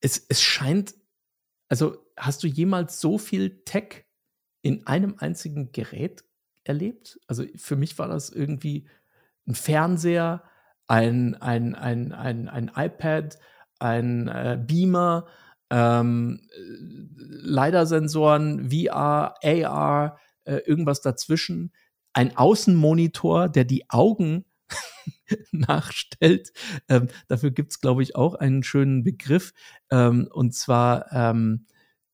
[0.01, 0.95] es, es scheint,
[1.69, 4.05] also hast du jemals so viel Tech
[4.63, 6.25] in einem einzigen Gerät
[6.65, 7.21] erlebt?
[7.27, 8.89] Also für mich war das irgendwie
[9.47, 10.43] ein Fernseher,
[10.87, 13.39] ein, ein, ein, ein, ein iPad,
[13.79, 15.27] ein äh, Beamer,
[15.71, 16.41] ähm,
[17.17, 21.73] LiDAR-Sensoren, VR, AR, äh, irgendwas dazwischen,
[22.13, 24.45] ein Außenmonitor, der die Augen
[25.53, 26.53] nachstellt.
[26.89, 29.53] Ähm, dafür gibt es, glaube ich, auch einen schönen Begriff.
[29.91, 31.67] Ähm, und zwar, ähm,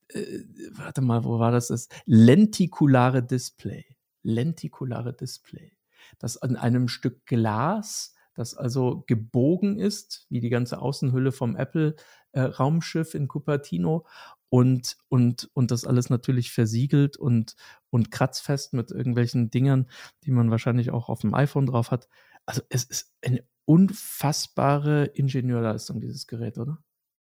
[0.09, 0.41] äh,
[0.73, 1.69] warte mal, wo war das?
[1.69, 1.88] das?
[2.05, 3.85] Lentikulare Display.
[4.23, 5.73] Lentikulare Display.
[6.19, 11.97] Das an einem Stück Glas, das also gebogen ist, wie die ganze Außenhülle vom Apple
[12.33, 14.07] äh, Raumschiff in Cupertino
[14.49, 17.57] und, und, und das alles natürlich versiegelt und,
[17.90, 19.88] und kratzfest mit irgendwelchen Dingern,
[20.25, 22.09] die man wahrscheinlich auch auf dem iPhone drauf hat.
[22.45, 26.79] Also es ist eine unfassbare Ingenieurleistung, dieses Gerät, oder?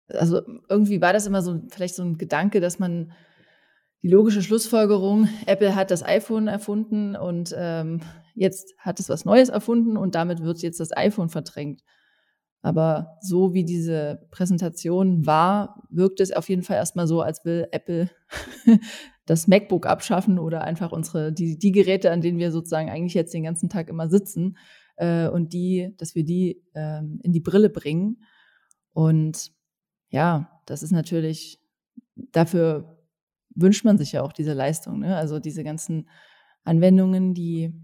[0.08, 3.12] Also irgendwie war das immer so vielleicht so ein Gedanke, dass man
[4.02, 8.02] die logische Schlussfolgerung, Apple hat das iPhone erfunden und ähm,
[8.34, 11.82] jetzt hat es was Neues erfunden und damit wird jetzt das iPhone verdrängt.
[12.64, 17.68] Aber so wie diese Präsentation war, wirkt es auf jeden Fall erstmal so, als will
[17.72, 18.08] Apple
[19.26, 23.34] das MacBook abschaffen oder einfach unsere, die, die Geräte, an denen wir sozusagen eigentlich jetzt
[23.34, 24.56] den ganzen Tag immer sitzen,
[24.96, 28.24] äh, und die, dass wir die ähm, in die Brille bringen.
[28.94, 29.52] Und
[30.08, 31.60] ja, das ist natürlich,
[32.16, 32.98] dafür
[33.54, 35.18] wünscht man sich ja auch diese Leistung, ne?
[35.18, 36.08] Also diese ganzen
[36.64, 37.74] Anwendungen, die,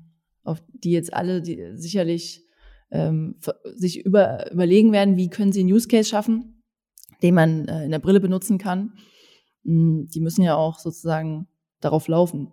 [0.43, 2.47] auf die jetzt alle die sicherlich
[2.91, 3.37] ähm,
[3.75, 6.63] sich über, überlegen werden, wie können sie einen Use Case schaffen,
[7.23, 8.95] den man äh, in der Brille benutzen kann.
[9.65, 11.49] Hm, die müssen ja auch sozusagen
[11.81, 12.53] darauf laufen.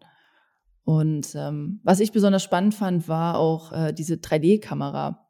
[0.83, 5.27] Und ähm, was ich besonders spannend fand, war auch äh, diese 3D-Kamera,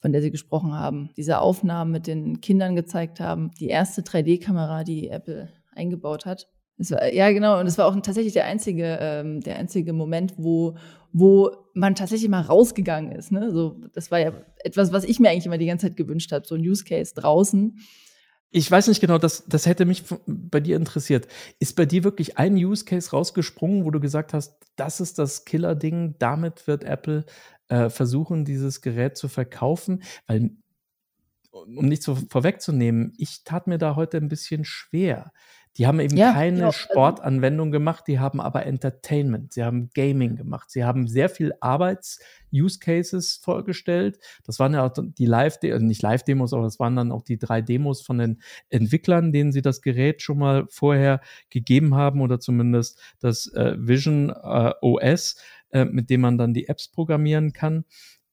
[0.00, 1.10] von der Sie gesprochen haben.
[1.16, 3.50] Diese Aufnahmen mit den Kindern gezeigt haben.
[3.58, 6.48] Die erste 3D-Kamera, die Apple eingebaut hat.
[6.80, 7.60] Das war, ja, genau.
[7.60, 10.78] Und es war auch tatsächlich der einzige, ähm, der einzige Moment, wo,
[11.12, 13.32] wo man tatsächlich mal rausgegangen ist.
[13.32, 13.50] Ne?
[13.52, 14.32] So, das war ja
[14.64, 17.12] etwas, was ich mir eigentlich immer die ganze Zeit gewünscht habe, so ein Use Case
[17.14, 17.78] draußen.
[18.50, 21.28] Ich weiß nicht genau, das, das hätte mich bei dir interessiert.
[21.58, 25.44] Ist bei dir wirklich ein Use Case rausgesprungen, wo du gesagt hast, das ist das
[25.44, 27.26] Killer-Ding, damit wird Apple
[27.68, 30.02] äh, versuchen, dieses Gerät zu verkaufen?
[30.26, 30.52] Weil,
[31.52, 35.30] um nicht so vorwegzunehmen, ich tat mir da heute ein bisschen schwer.
[35.76, 40.34] Die haben eben ja, keine ja, Sportanwendung gemacht, die haben aber Entertainment, sie haben Gaming
[40.34, 44.18] gemacht, sie haben sehr viel Arbeits-Use-Cases vorgestellt.
[44.44, 47.38] Das waren ja auch die Live, also nicht Live-Demos, aber das waren dann auch die
[47.38, 52.40] drei Demos von den Entwicklern, denen sie das Gerät schon mal vorher gegeben haben oder
[52.40, 55.36] zumindest das äh, Vision äh, OS,
[55.70, 57.84] äh, mit dem man dann die Apps programmieren kann.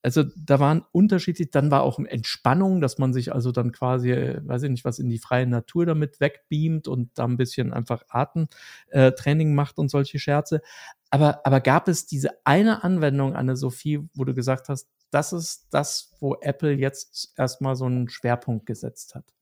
[0.03, 4.41] Also da waren unterschiedlich, dann war auch Entspannung, dass man sich also dann quasi, äh,
[4.47, 8.03] weiß ich nicht, was in die freie Natur damit wegbeamt und da ein bisschen einfach
[8.09, 10.61] Atemtraining äh, macht und solche Scherze.
[11.09, 16.11] Aber, aber gab es diese eine Anwendung, Anne-Sophie, wo du gesagt hast, das ist das,
[16.19, 19.36] wo Apple jetzt erstmal so einen Schwerpunkt gesetzt hat?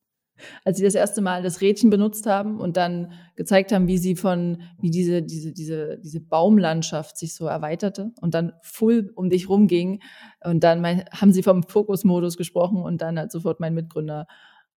[0.63, 4.15] Als sie das erste Mal das Rädchen benutzt haben und dann gezeigt haben, wie sie
[4.15, 9.49] von, wie diese, diese, diese, diese Baumlandschaft sich so erweiterte und dann full um dich
[9.49, 10.01] rumging.
[10.43, 14.27] Und dann mein, haben sie vom Fokusmodus gesprochen und dann hat sofort mein Mitgründer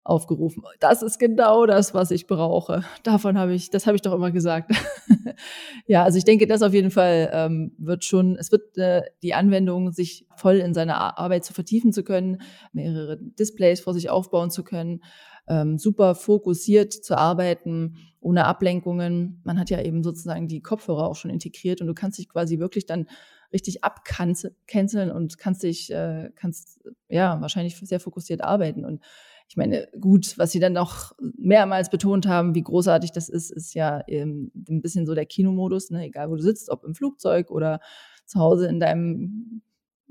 [0.06, 0.62] aufgerufen.
[0.78, 2.84] Das ist genau das, was ich brauche.
[3.02, 4.70] Davon habe ich, das habe ich doch immer gesagt.
[5.86, 9.34] ja, also ich denke, das auf jeden Fall ähm, wird schon, es wird äh, die
[9.34, 12.40] Anwendung, sich voll in seiner Arbeit zu vertiefen zu können,
[12.72, 15.00] mehrere Displays vor sich aufbauen zu können
[15.48, 19.40] ähm, super fokussiert zu arbeiten, ohne Ablenkungen.
[19.44, 22.58] Man hat ja eben sozusagen die Kopfhörer auch schon integriert und du kannst dich quasi
[22.58, 23.06] wirklich dann
[23.52, 28.84] richtig abcanceln und kannst dich, äh, kannst ja wahrscheinlich sehr fokussiert arbeiten.
[28.84, 29.00] Und
[29.48, 33.74] ich meine, gut, was sie dann noch mehrmals betont haben, wie großartig das ist, ist
[33.74, 36.06] ja ähm, ein bisschen so der Kinomodus, ne?
[36.06, 37.80] egal wo du sitzt, ob im Flugzeug oder
[38.26, 39.62] zu Hause in deinem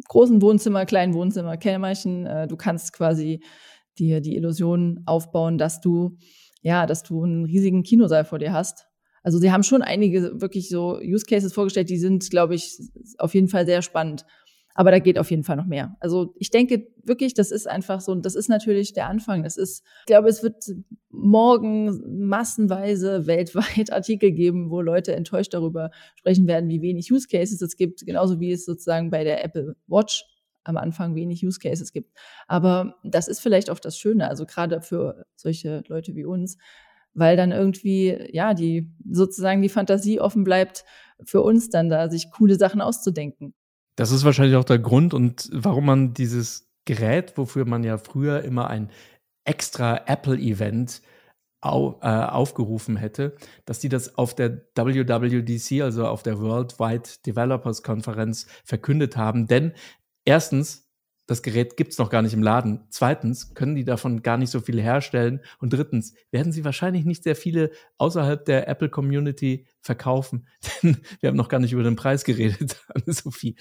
[0.08, 2.26] großen Wohnzimmer, kleinen Wohnzimmer, Kämmerchen.
[2.26, 3.42] Äh, du kannst quasi
[3.96, 6.18] dir die Illusion aufbauen, dass du,
[6.62, 8.88] ja, dass du einen riesigen Kinosaal vor dir hast.
[9.24, 12.78] Also sie haben schon einige wirklich so Use Cases vorgestellt, die sind, glaube ich,
[13.18, 14.26] auf jeden Fall sehr spannend.
[14.78, 15.96] Aber da geht auf jeden Fall noch mehr.
[16.02, 19.42] Also ich denke wirklich, das ist einfach so, das ist natürlich der Anfang.
[19.42, 20.66] Das ist, ich glaube, es wird
[21.10, 27.62] morgen massenweise weltweit Artikel geben, wo Leute enttäuscht darüber sprechen werden, wie wenig Use Cases
[27.62, 30.26] es gibt, genauso wie es sozusagen bei der Apple Watch
[30.66, 32.18] am Anfang wenig Use Cases gibt.
[32.48, 36.58] Aber das ist vielleicht auch das Schöne, also gerade für solche Leute wie uns,
[37.14, 40.84] weil dann irgendwie, ja, die sozusagen die Fantasie offen bleibt,
[41.24, 43.54] für uns dann da sich coole Sachen auszudenken.
[43.96, 48.44] Das ist wahrscheinlich auch der Grund und warum man dieses Gerät, wofür man ja früher
[48.44, 48.90] immer ein
[49.46, 51.02] extra Apple-Event
[51.62, 57.82] au, äh, aufgerufen hätte, dass die das auf der WWDC, also auf der Worldwide Developers
[57.84, 59.48] Konferenz, verkündet haben.
[59.48, 59.74] Denn
[60.26, 60.90] erstens,
[61.28, 62.86] das Gerät gibt's noch gar nicht im Laden.
[62.90, 65.42] Zweitens, können die davon gar nicht so viele herstellen.
[65.60, 70.48] Und drittens, werden sie wahrscheinlich nicht sehr viele außerhalb der Apple Community verkaufen.
[70.84, 73.56] Denn wir haben noch gar nicht über den Preis geredet, Anne-Sophie.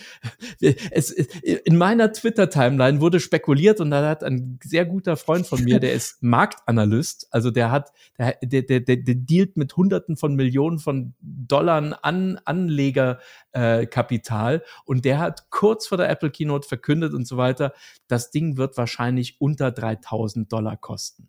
[0.91, 5.81] Es, in meiner Twitter-Timeline wurde spekuliert und da hat ein sehr guter Freund von mir,
[5.81, 10.79] der ist Marktanalyst, also der hat, der, der, der, der dealt mit Hunderten von Millionen
[10.79, 17.29] von Dollar an Anlegerkapital äh, und der hat kurz vor der Apple Keynote verkündet und
[17.29, 17.75] so weiter,
[18.09, 21.29] das Ding wird wahrscheinlich unter 3000 Dollar kosten.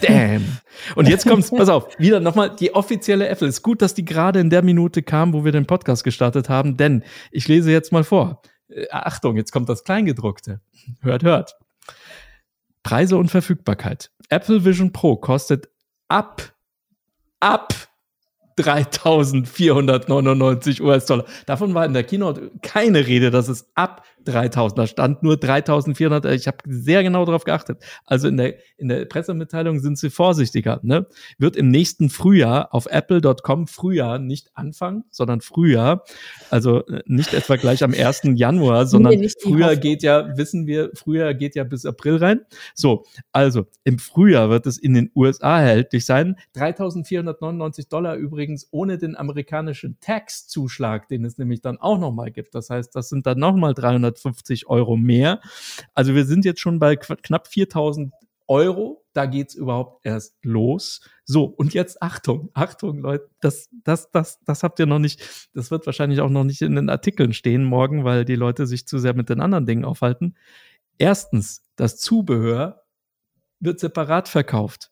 [0.00, 0.58] Damn.
[0.94, 3.48] Und jetzt kommt's, pass auf, wieder nochmal die offizielle Apple.
[3.48, 6.76] Ist gut, dass die gerade in der Minute kam, wo wir den Podcast gestartet haben,
[6.76, 8.42] denn ich lese jetzt mal vor.
[8.68, 10.60] Äh, Achtung, jetzt kommt das Kleingedruckte.
[11.00, 11.56] Hört, hört.
[12.82, 14.10] Preise und Verfügbarkeit.
[14.28, 15.68] Apple Vision Pro kostet
[16.08, 16.54] ab,
[17.40, 17.74] ab
[18.56, 21.26] 3499 US-Dollar.
[21.46, 26.24] Davon war in der Keynote keine Rede, dass es ab 3000, da stand nur 3400,
[26.26, 27.82] ich habe sehr genau darauf geachtet.
[28.06, 30.80] Also in der, in der Pressemitteilung sind sie vorsichtiger.
[30.82, 31.06] Ne?
[31.38, 36.04] Wird im nächsten Frühjahr auf apple.com Frühjahr nicht anfangen, sondern Frühjahr,
[36.50, 38.22] also äh, nicht etwa gleich am 1.
[38.34, 42.40] Januar, sondern Frühjahr geht ja, wissen wir, Frühjahr geht ja bis April rein.
[42.74, 46.36] So, also im Frühjahr wird es in den USA erhältlich sein.
[46.54, 52.54] 3499 Dollar übrigens ohne den amerikanischen Tax-Zuschlag, den es nämlich dann auch nochmal gibt.
[52.54, 55.40] Das heißt, das sind dann nochmal 300 250 Euro mehr.
[55.94, 58.12] Also wir sind jetzt schon bei knapp 4000
[58.46, 59.04] Euro.
[59.12, 61.00] Da geht's überhaupt erst los.
[61.24, 65.70] So, und jetzt Achtung, Achtung, Leute, das, das, das, das habt ihr noch nicht, das
[65.70, 68.98] wird wahrscheinlich auch noch nicht in den Artikeln stehen morgen, weil die Leute sich zu
[68.98, 70.34] sehr mit den anderen Dingen aufhalten.
[70.98, 72.84] Erstens, das Zubehör
[73.60, 74.90] wird separat verkauft.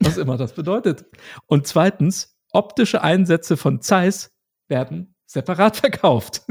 [0.00, 1.06] Was immer das bedeutet.
[1.46, 4.32] Und zweitens, optische Einsätze von Zeiss
[4.68, 6.42] werden separat verkauft.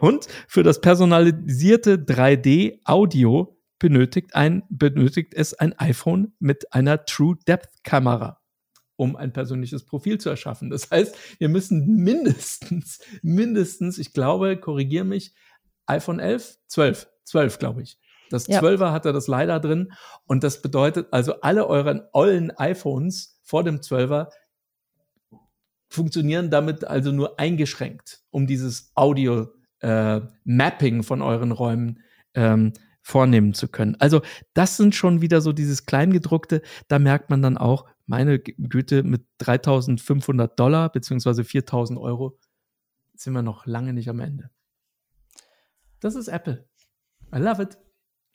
[0.00, 7.82] Und für das personalisierte 3D-Audio benötigt, ein, benötigt es ein iPhone mit einer True Depth
[7.82, 8.40] Kamera,
[8.96, 10.70] um ein persönliches Profil zu erschaffen.
[10.70, 15.34] Das heißt, wir müssen mindestens, mindestens, ich glaube, korrigiere mich,
[15.86, 17.98] iPhone 11, 12, 12 glaube ich.
[18.30, 18.60] Das ja.
[18.60, 19.92] 12er hat er das leider drin.
[20.24, 24.28] Und das bedeutet also, alle euren ollen iPhones vor dem 12er
[25.90, 32.00] funktionieren damit also nur eingeschränkt, um dieses Audio-Mapping äh, von euren Räumen
[32.34, 32.72] ähm,
[33.02, 33.96] vornehmen zu können.
[33.98, 34.22] Also
[34.54, 39.26] das sind schon wieder so dieses Kleingedruckte, da merkt man dann auch, meine Güte, mit
[39.38, 42.38] 3500 Dollar beziehungsweise 4000 Euro
[43.14, 44.50] sind wir noch lange nicht am Ende.
[46.00, 46.66] Das ist Apple.
[47.34, 47.78] I love it.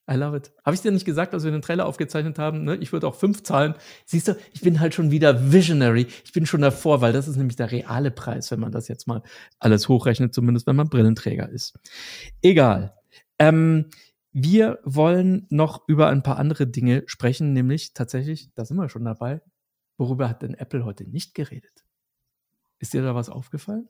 [0.09, 0.51] I love it.
[0.63, 2.63] Habe ich dir nicht gesagt, als wir den Trailer aufgezeichnet haben?
[2.63, 2.75] Ne?
[2.75, 3.73] Ich würde auch fünf zahlen.
[4.05, 6.07] Siehst du, ich bin halt schon wieder visionary.
[6.23, 9.07] Ich bin schon davor, weil das ist nämlich der reale Preis, wenn man das jetzt
[9.07, 9.23] mal
[9.59, 11.79] alles hochrechnet, zumindest wenn man Brillenträger ist.
[12.43, 12.93] Egal.
[13.39, 13.89] Ähm,
[14.31, 19.05] wir wollen noch über ein paar andere Dinge sprechen, nämlich tatsächlich, da sind wir schon
[19.05, 19.41] dabei.
[19.97, 21.85] Worüber hat denn Apple heute nicht geredet?
[22.79, 23.87] Ist dir da was aufgefallen?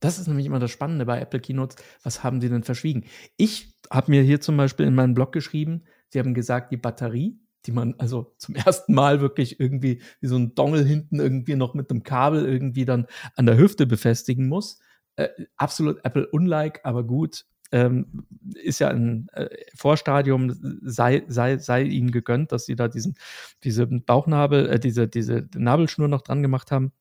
[0.00, 1.76] Das ist nämlich immer das Spannende bei Apple Keynotes.
[2.02, 3.04] Was haben sie denn verschwiegen?
[3.36, 7.38] Ich habe mir hier zum Beispiel in meinem Blog geschrieben, sie haben gesagt, die Batterie,
[7.66, 11.74] die man also zum ersten Mal wirklich irgendwie wie so ein Dongel hinten irgendwie noch
[11.74, 13.06] mit einem Kabel irgendwie dann
[13.36, 14.78] an der Hüfte befestigen muss.
[15.16, 17.44] Äh, absolut Apple-unlike, aber gut.
[17.70, 23.16] Ähm, ist ja ein äh, Vorstadium, sei, sei, sei ihnen gegönnt, dass sie da diesen,
[23.62, 26.92] diese Bauchnabel, äh, diese, diese Nabelschnur noch dran gemacht haben.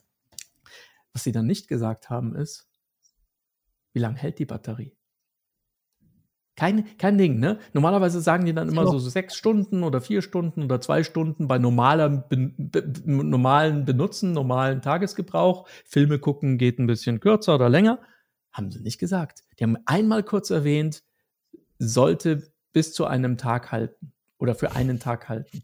[1.13, 2.66] Was sie dann nicht gesagt haben, ist,
[3.97, 4.95] wie lange hält die Batterie?
[6.55, 7.57] Kein, kein Ding, ne?
[7.73, 11.47] Normalerweise sagen die dann immer so, so sechs Stunden oder vier Stunden oder zwei Stunden
[11.47, 15.67] bei normalem, be, be, normalen Benutzen, normalen Tagesgebrauch.
[15.83, 17.99] Filme gucken geht ein bisschen kürzer oder länger.
[18.51, 19.43] Haben sie nicht gesagt.
[19.59, 21.03] Die haben einmal kurz erwähnt,
[21.79, 25.63] sollte bis zu einem Tag halten oder für einen Tag halten.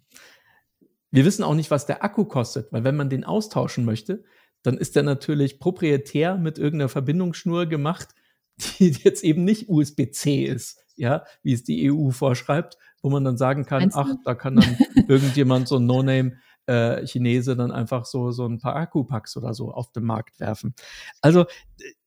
[1.11, 4.23] Wir wissen auch nicht, was der Akku kostet, weil wenn man den austauschen möchte,
[4.63, 8.15] dann ist der natürlich proprietär mit irgendeiner Verbindungsschnur gemacht
[8.57, 13.37] die jetzt eben nicht USB-C ist, ja, wie es die EU vorschreibt, wo man dann
[13.37, 16.33] sagen kann, ach, da kann dann irgendjemand so ein No-Name
[16.65, 20.75] äh, Chinese dann einfach so, so ein paar Akkupacks oder so auf den Markt werfen.
[21.21, 21.45] Also,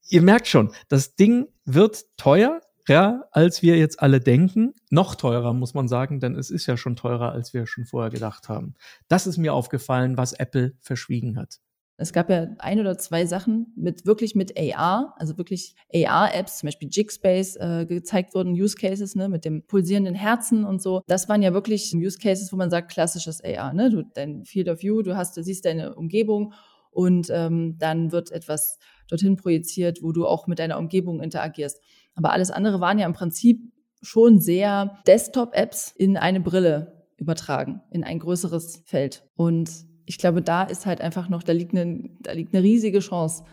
[0.09, 4.73] ihr merkt schon, das Ding wird teuer, ja, als wir jetzt alle denken.
[4.91, 8.11] Noch teurer, muss man sagen, denn es ist ja schon teurer, als wir schon vorher
[8.11, 8.75] gedacht haben.
[9.09, 11.59] Das ist mir aufgefallen, was Apple verschwiegen hat.
[11.99, 16.67] Es gab ja ein oder zwei Sachen mit wirklich mit AR, also wirklich AR-Apps, zum
[16.67, 21.01] Beispiel Jigspace äh, gezeigt wurden, Use Cases, ne, mit dem pulsierenden Herzen und so.
[21.07, 23.89] Das waren ja wirklich Use Cases, wo man sagt, klassisches AR, ne?
[23.89, 26.53] Du, dein Field of View, du hast, du siehst deine Umgebung
[26.91, 28.79] und ähm, dann wird etwas
[29.09, 31.81] dorthin projiziert, wo du auch mit deiner Umgebung interagierst.
[32.15, 33.73] Aber alles andere waren ja im Prinzip
[34.03, 39.25] schon sehr Desktop-Apps in eine Brille übertragen, in ein größeres Feld.
[39.37, 39.71] Und
[40.07, 43.45] ich glaube, da ist halt einfach noch, da liegt eine, da liegt eine riesige Chance,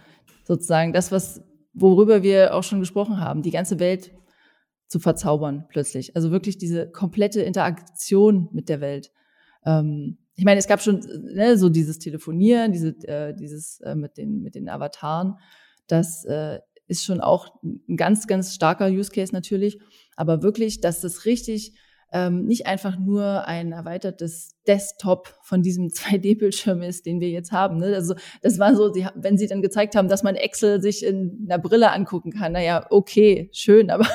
[0.46, 1.42] sozusagen, das, was,
[1.74, 4.12] worüber wir auch schon gesprochen haben, die ganze Welt
[4.88, 6.16] zu verzaubern plötzlich.
[6.16, 9.12] Also wirklich diese komplette Interaktion mit der Welt.
[9.66, 11.00] Ähm, ich meine, es gab schon
[11.34, 15.36] ne, so dieses Telefonieren, diese, äh, dieses äh, mit den mit den Avataren.
[15.88, 19.80] Das äh, ist schon auch ein ganz ganz starker Use Case natürlich.
[20.16, 21.74] Aber wirklich, dass das richtig
[22.14, 27.78] ähm, nicht einfach nur ein erweitertes Desktop von diesem 2D-Bildschirm ist, den wir jetzt haben.
[27.78, 27.96] Ne?
[27.96, 31.48] Also das war so, die, wenn sie dann gezeigt haben, dass man Excel sich in
[31.50, 34.06] einer Brille angucken kann, naja, okay, schön, aber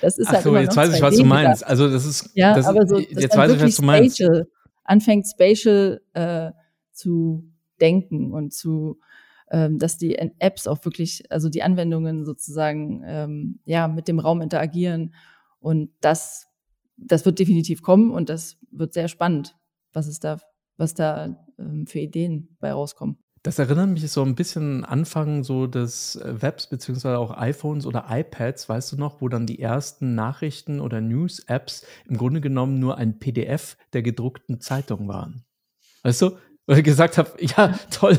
[0.00, 1.66] das ist Ach halt so, immer jetzt weiß ich, was du meinst.
[1.66, 4.16] Also das ist, ja, das, aber so, jetzt weiß ich, was du meinst.
[4.16, 4.48] Spatial,
[4.84, 6.52] anfängt spatial äh,
[6.92, 7.44] zu
[7.78, 8.98] denken und zu
[9.48, 14.40] ähm, dass die Apps auch wirklich, also die Anwendungen sozusagen ähm, ja mit dem Raum
[14.40, 15.14] interagieren
[15.60, 16.45] und das
[16.96, 19.56] das wird definitiv kommen und das wird sehr spannend,
[19.92, 20.40] was es da,
[20.76, 23.18] was da ähm, für Ideen bei rauskommen.
[23.42, 28.06] Das erinnert mich so ein bisschen Anfang so des äh, Webs beziehungsweise auch iPhones oder
[28.08, 32.98] iPads, weißt du noch, wo dann die ersten Nachrichten oder News-Apps im Grunde genommen nur
[32.98, 35.44] ein PDF der gedruckten Zeitung waren.
[36.02, 38.18] Weißt du, weil ich gesagt habe, ja, toll.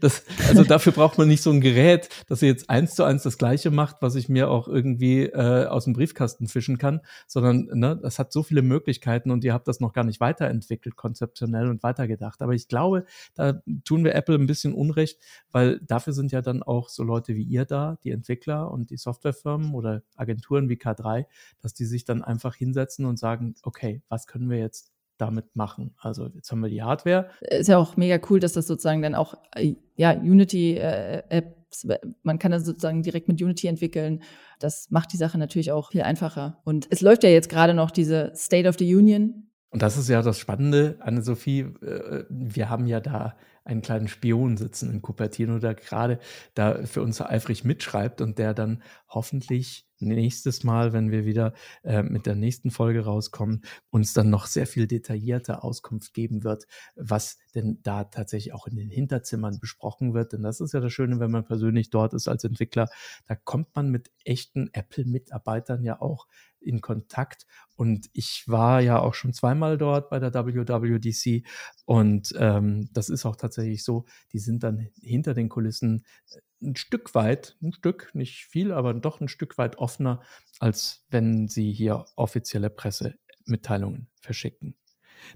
[0.00, 3.22] Das, also dafür braucht man nicht so ein Gerät, dass ihr jetzt eins zu eins
[3.22, 7.68] das gleiche macht, was ich mir auch irgendwie äh, aus dem Briefkasten fischen kann, sondern
[7.72, 11.68] ne, das hat so viele Möglichkeiten und ihr habt das noch gar nicht weiterentwickelt, konzeptionell
[11.68, 12.42] und weitergedacht.
[12.42, 13.04] Aber ich glaube,
[13.34, 15.20] da tun wir Apple ein bisschen Unrecht,
[15.52, 18.96] weil dafür sind ja dann auch so Leute wie ihr da, die Entwickler und die
[18.96, 21.26] Softwarefirmen oder Agenturen wie K3,
[21.62, 25.94] dass die sich dann einfach hinsetzen und sagen, okay, was können wir jetzt damit machen.
[25.98, 27.28] Also jetzt haben wir die Hardware.
[27.40, 32.38] Ist ja auch mega cool, dass das sozusagen dann auch, äh, ja, Unity-Apps, äh, man
[32.38, 34.22] kann das sozusagen direkt mit Unity entwickeln.
[34.58, 36.60] Das macht die Sache natürlich auch viel einfacher.
[36.64, 39.48] Und es läuft ja jetzt gerade noch diese State of the Union.
[39.70, 41.60] Und das ist ja das Spannende, Anne-Sophie.
[41.60, 43.36] Äh, wir haben ja da
[43.68, 46.18] einen kleinen Spion sitzen in Cupertino, der gerade
[46.54, 51.52] da für uns eifrig mitschreibt und der dann hoffentlich nächstes Mal, wenn wir wieder
[51.82, 56.66] äh, mit der nächsten Folge rauskommen, uns dann noch sehr viel detaillierter Auskunft geben wird,
[56.94, 60.32] was denn da tatsächlich auch in den Hinterzimmern besprochen wird.
[60.32, 62.88] Denn das ist ja das Schöne, wenn man persönlich dort ist als Entwickler,
[63.26, 66.26] da kommt man mit echten Apple-Mitarbeitern ja auch
[66.60, 67.46] in Kontakt.
[67.76, 71.46] Und ich war ja auch schon zweimal dort bei der WWDC
[71.84, 76.76] und ähm, das ist auch tatsächlich so, die sind dann hinter den Kulissen äh, ein
[76.76, 80.22] Stück weit, ein Stück, nicht viel, aber doch ein Stück weit offener,
[80.58, 84.74] als wenn sie hier offizielle Pressemitteilungen verschicken.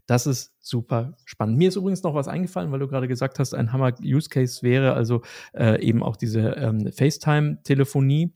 [0.07, 1.59] Das ist super spannend.
[1.59, 5.23] Mir ist übrigens noch was eingefallen, weil du gerade gesagt hast, ein Hammer-Use-Case wäre also
[5.55, 8.33] äh, eben auch diese ähm, FaceTime-Telefonie.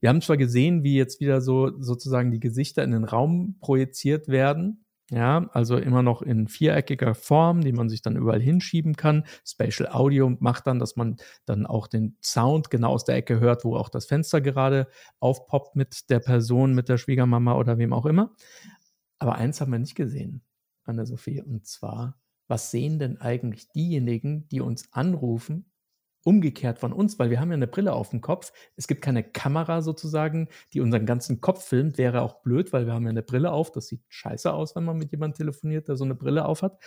[0.00, 4.28] Wir haben zwar gesehen, wie jetzt wieder so sozusagen die Gesichter in den Raum projiziert
[4.28, 9.24] werden, ja, also immer noch in viereckiger Form, die man sich dann überall hinschieben kann.
[9.44, 13.64] Spatial Audio macht dann, dass man dann auch den Sound genau aus der Ecke hört,
[13.64, 14.86] wo auch das Fenster gerade
[15.18, 18.34] aufpoppt mit der Person, mit der Schwiegermama oder wem auch immer.
[19.18, 20.42] Aber eins haben wir nicht gesehen,
[20.84, 25.69] Anna-Sophie, und zwar, was sehen denn eigentlich diejenigen, die uns anrufen
[26.24, 28.52] umgekehrt von uns, weil wir haben ja eine Brille auf dem Kopf.
[28.76, 31.98] Es gibt keine Kamera sozusagen, die unseren ganzen Kopf filmt.
[31.98, 33.72] Wäre auch blöd, weil wir haben ja eine Brille auf.
[33.72, 36.78] Das sieht scheiße aus, wenn man mit jemandem telefoniert, der so eine Brille auf hat.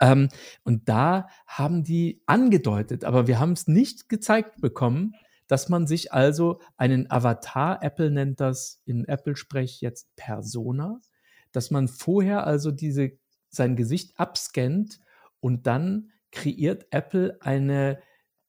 [0.00, 0.28] Ähm,
[0.62, 5.14] und da haben die angedeutet, aber wir haben es nicht gezeigt bekommen,
[5.46, 11.00] dass man sich also einen Avatar, Apple nennt das in Apple-Sprech jetzt Persona,
[11.52, 13.12] dass man vorher also diese,
[13.48, 15.00] sein Gesicht abscannt
[15.40, 17.98] und dann kreiert Apple eine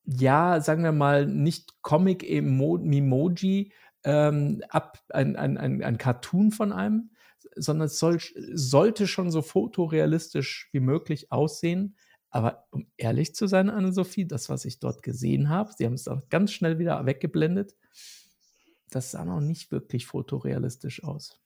[0.08, 3.72] ja, sagen wir mal, nicht Comic-Emoji,
[4.04, 7.12] ähm, ab, ein, ein, ein, ein Cartoon von einem,
[7.56, 8.20] sondern es soll,
[8.54, 11.98] sollte schon so fotorealistisch wie möglich aussehen.
[12.30, 16.08] Aber um ehrlich zu sein, Anne-Sophie, das, was ich dort gesehen habe, sie haben es
[16.08, 17.76] auch ganz schnell wieder weggeblendet,
[18.90, 21.42] das sah noch nicht wirklich fotorealistisch aus.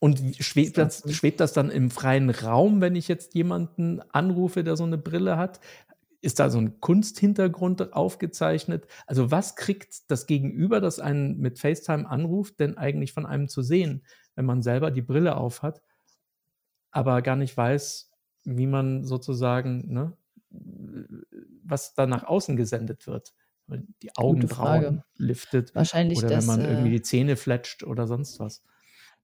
[0.00, 4.76] Und schwebt das, schwebt das dann im freien Raum, wenn ich jetzt jemanden anrufe, der
[4.76, 5.60] so eine Brille hat?
[6.22, 8.86] Ist da so ein Kunsthintergrund aufgezeichnet?
[9.06, 13.62] Also was kriegt das Gegenüber, das einen mit FaceTime anruft, denn eigentlich von einem zu
[13.62, 14.04] sehen,
[14.34, 15.62] wenn man selber die Brille auf
[16.90, 18.10] aber gar nicht weiß,
[18.44, 20.16] wie man sozusagen, ne,
[21.62, 23.32] was da nach außen gesendet wird?
[24.02, 25.74] Die Augenbrauen liftet.
[25.76, 28.62] Wahrscheinlich oder wenn man irgendwie äh die Zähne fletscht oder sonst was.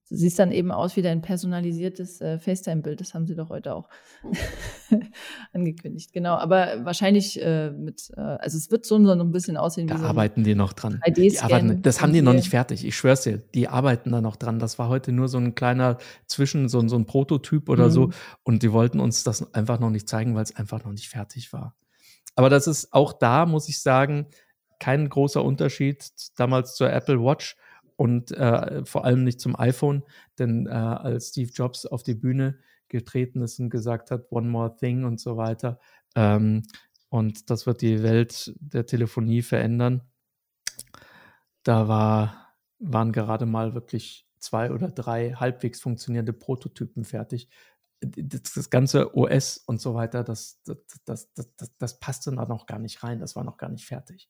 [0.09, 3.01] Du siehst dann eben aus wie dein personalisiertes äh, FaceTime-Bild.
[3.01, 3.89] Das haben sie doch heute auch
[5.53, 6.13] angekündigt.
[6.13, 9.95] Genau, aber wahrscheinlich äh, mit, äh, also es wird so, so ein bisschen aussehen da
[9.95, 11.01] wie so arbeiten die noch dran.
[11.07, 12.85] Die arbeiten, das haben die noch nicht fertig.
[12.85, 14.59] Ich schwör's dir, die arbeiten da noch dran.
[14.59, 17.91] Das war heute nur so ein kleiner Zwischen, so, so ein Prototyp oder mhm.
[17.91, 18.09] so.
[18.43, 21.51] Und die wollten uns das einfach noch nicht zeigen, weil es einfach noch nicht fertig
[21.51, 21.75] war.
[22.35, 24.27] Aber das ist auch da, muss ich sagen,
[24.79, 26.05] kein großer Unterschied
[26.37, 27.57] damals zur Apple Watch
[27.97, 30.03] und äh, vor allem nicht zum iPhone,
[30.39, 34.75] denn äh, als Steve Jobs auf die Bühne getreten ist und gesagt hat, One More
[34.77, 35.79] Thing und so weiter,
[36.15, 36.63] ähm,
[37.09, 40.01] und das wird die Welt der Telefonie verändern,
[41.63, 47.49] da war, waren gerade mal wirklich zwei oder drei halbwegs funktionierende Prototypen fertig.
[47.99, 52.67] Das, das ganze OS und so weiter, das, das, das, das, das passte da noch
[52.67, 53.19] gar nicht rein.
[53.19, 54.29] Das war noch gar nicht fertig.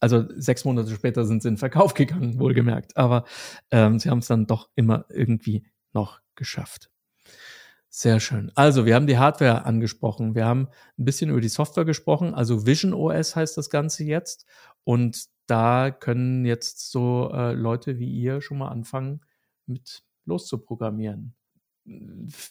[0.00, 2.96] Also sechs Monate später sind sie in Verkauf gegangen, wohlgemerkt.
[2.96, 3.24] Aber
[3.70, 6.90] ähm, sie haben es dann doch immer irgendwie noch geschafft.
[7.92, 8.52] Sehr schön.
[8.54, 10.36] Also, wir haben die Hardware angesprochen.
[10.36, 12.34] Wir haben ein bisschen über die Software gesprochen.
[12.34, 14.46] Also Vision OS heißt das Ganze jetzt.
[14.84, 19.22] Und da können jetzt so äh, Leute wie ihr schon mal anfangen,
[19.66, 21.34] mit loszuprogrammieren.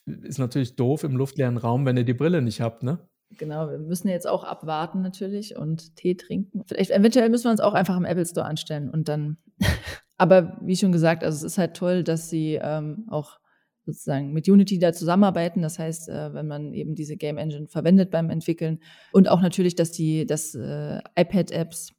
[0.06, 3.08] Ist natürlich doof im luftleeren Raum, wenn ihr die Brille nicht habt, ne?
[3.38, 6.64] Genau, wir müssen jetzt auch abwarten natürlich und Tee trinken.
[6.66, 9.38] Vielleicht eventuell müssen wir uns auch einfach im Apple Store anstellen und dann.
[10.18, 13.40] Aber wie schon gesagt, also es ist halt toll, dass sie ähm, auch
[13.86, 15.62] sozusagen mit Unity da zusammenarbeiten.
[15.62, 18.80] Das heißt, äh, wenn man eben diese Game Engine verwendet beim Entwickeln
[19.14, 21.94] und auch natürlich, dass die, dass äh, iPad-Apps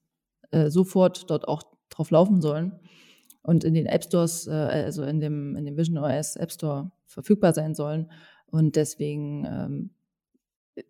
[0.51, 2.79] äh, sofort dort auch drauf laufen sollen
[3.43, 6.91] und in den App Stores, äh, also in dem, in dem Vision OS App Store
[7.07, 8.11] verfügbar sein sollen.
[8.47, 9.91] Und deswegen ähm,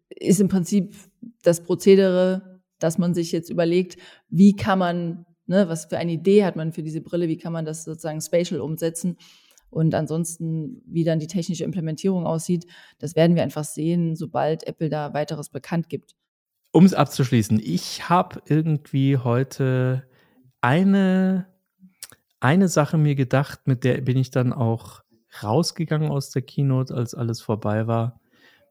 [0.08, 0.94] ist im Prinzip
[1.42, 3.96] das Prozedere, dass man sich jetzt überlegt,
[4.28, 7.52] wie kann man, ne, was für eine Idee hat man für diese Brille, wie kann
[7.52, 9.16] man das sozusagen spatial umsetzen.
[9.70, 12.66] Und ansonsten, wie dann die technische Implementierung aussieht,
[12.98, 16.16] das werden wir einfach sehen, sobald Apple da weiteres bekannt gibt.
[16.72, 20.04] Um es abzuschließen, ich habe irgendwie heute
[20.60, 21.46] eine,
[22.40, 25.02] eine Sache mir gedacht, mit der bin ich dann auch
[25.42, 28.20] rausgegangen aus der Keynote, als alles vorbei war.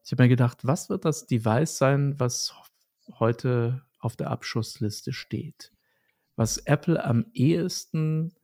[0.04, 2.54] Ich habe mir gedacht, was wird das Device sein, was
[3.18, 5.72] heute auf der Abschussliste steht?
[6.36, 8.34] Was Apple am ehesten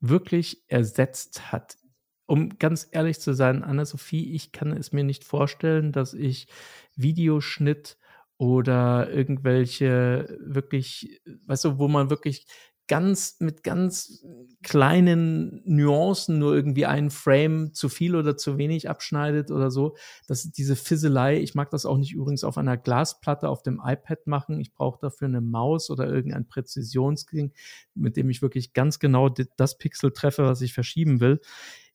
[0.00, 1.78] wirklich ersetzt hat.
[2.26, 6.48] Um ganz ehrlich zu sein, Anna-Sophie, ich kann es mir nicht vorstellen, dass ich
[6.96, 7.98] Videoschnitt
[8.38, 12.46] oder irgendwelche wirklich, weißt du, wo man wirklich
[12.92, 14.22] ganz mit ganz
[14.62, 19.96] kleinen Nuancen nur irgendwie einen Frame zu viel oder zu wenig abschneidet oder so.
[20.26, 21.40] Das ist diese Fisselei.
[21.40, 24.60] Ich mag das auch nicht übrigens auf einer Glasplatte auf dem iPad machen.
[24.60, 27.54] Ich brauche dafür eine Maus oder irgendein Präzisionsding,
[27.94, 31.40] mit dem ich wirklich ganz genau das Pixel treffe, was ich verschieben will.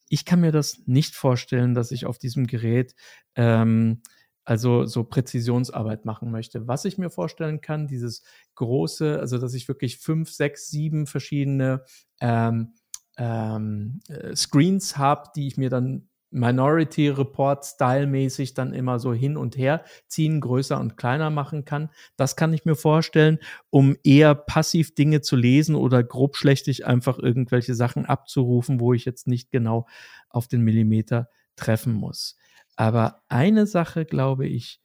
[0.10, 2.96] Ich kann mir das nicht vorstellen, dass ich auf diesem Gerät
[3.36, 4.02] ähm,
[4.48, 6.70] also so Präzisionsarbeit machen möchte.
[6.70, 8.24] Was ich mir vorstellen kann, dieses
[8.56, 11.84] große, also dass ich wirklich fünf, sechs, sieben verschiedene
[12.22, 12.74] ähm,
[13.18, 19.36] ähm, äh, Screens habe, die ich mir dann Minority Report Style-mäßig dann immer so hin
[19.36, 21.90] und her ziehen, größer und kleiner machen kann.
[22.16, 23.40] Das kann ich mir vorstellen,
[23.70, 29.28] um eher passiv Dinge zu lesen oder grobschlächtig einfach irgendwelche Sachen abzurufen, wo ich jetzt
[29.28, 29.88] nicht genau
[30.30, 31.28] auf den Millimeter
[31.58, 32.38] treffen muss.
[32.78, 34.80] Aber eine Sache, glaube ich,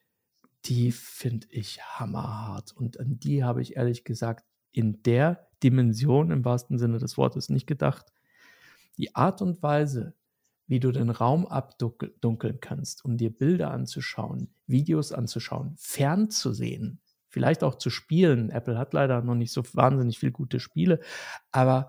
[0.64, 2.72] die finde ich hammerhart.
[2.72, 7.50] Und an die habe ich ehrlich gesagt in der Dimension im wahrsten Sinne des Wortes
[7.50, 8.06] nicht gedacht.
[8.96, 10.14] Die Art und Weise,
[10.66, 17.74] wie du den Raum abdunkeln kannst, um dir Bilder anzuschauen, Videos anzuschauen, fernzusehen, vielleicht auch
[17.74, 18.48] zu spielen.
[18.48, 21.00] Apple hat leider noch nicht so wahnsinnig viele gute Spiele,
[21.50, 21.88] aber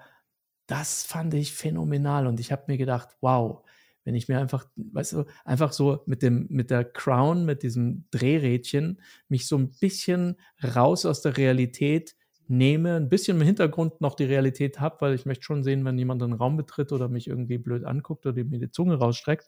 [0.67, 3.63] das fand ich phänomenal und ich habe mir gedacht, wow,
[4.03, 8.05] wenn ich mir einfach, weißt du, einfach so mit dem, mit der Crown, mit diesem
[8.11, 10.37] Drehrädchen, mich so ein bisschen
[10.75, 12.15] raus aus der Realität
[12.47, 15.97] nehme, ein bisschen im Hintergrund noch die Realität habe, weil ich möchte schon sehen, wenn
[15.97, 19.47] jemand einen Raum betritt oder mich irgendwie blöd anguckt oder mir die Zunge rausstreckt.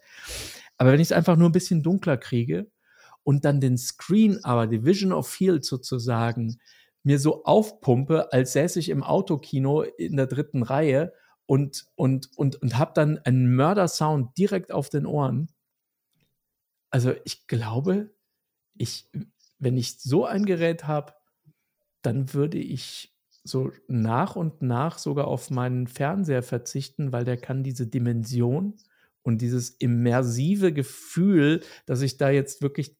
[0.77, 2.67] Aber wenn ich es einfach nur ein bisschen dunkler kriege
[3.23, 6.57] und dann den Screen, aber die Vision of Field sozusagen,
[7.03, 11.13] mir so aufpumpe, als säße ich im Autokino in der dritten Reihe
[11.45, 15.51] und, und, und, und habe dann einen Mördersound direkt auf den Ohren.
[16.89, 18.15] Also ich glaube,
[18.77, 19.09] ich,
[19.59, 21.13] wenn ich so ein Gerät habe,
[22.01, 27.63] dann würde ich so nach und nach sogar auf meinen Fernseher verzichten, weil der kann
[27.63, 28.75] diese Dimension
[29.21, 32.97] und dieses immersive Gefühl, dass ich da jetzt wirklich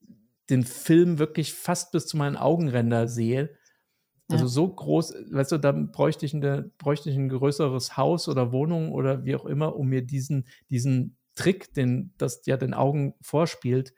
[0.49, 3.57] den Film wirklich fast bis zu meinen Augenränder sehe,
[4.29, 4.49] also ja.
[4.49, 8.91] so groß, weißt du, da bräuchte ich, eine, bräuchte ich ein größeres Haus oder Wohnung
[8.91, 13.93] oder wie auch immer, um mir diesen, diesen Trick, den das ja den Augen vorspielt,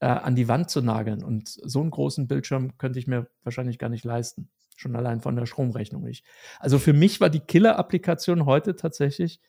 [0.00, 1.24] äh, an die Wand zu nageln.
[1.24, 4.50] Und so einen großen Bildschirm könnte ich mir wahrscheinlich gar nicht leisten.
[4.76, 6.26] Schon allein von der Stromrechnung nicht.
[6.58, 9.40] Also für mich war die Killer-Applikation heute tatsächlich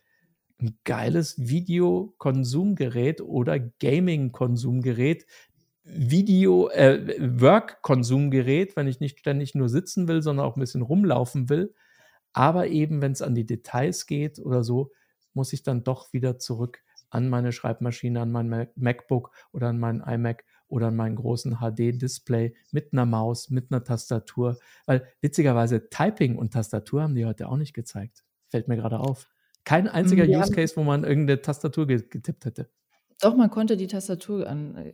[0.61, 5.25] ein geiles Videokonsumgerät oder Gaming-Konsumgerät,
[5.85, 11.49] Video, äh, Work-Konsumgerät, wenn ich nicht ständig nur sitzen will, sondern auch ein bisschen rumlaufen
[11.49, 11.73] will.
[12.33, 14.91] Aber eben, wenn es an die Details geht oder so,
[15.33, 20.01] muss ich dann doch wieder zurück an meine Schreibmaschine, an mein MacBook oder an meinen
[20.01, 24.57] iMac oder an meinen großen HD-Display mit einer Maus, mit einer Tastatur.
[24.85, 28.23] Weil witzigerweise Typing und Tastatur haben die heute auch nicht gezeigt.
[28.49, 29.29] Fällt mir gerade auf.
[29.63, 32.69] Kein einziger Use Case, wo man irgendeine Tastatur getippt hätte.
[33.21, 34.91] Doch, man konnte die Tastatur an.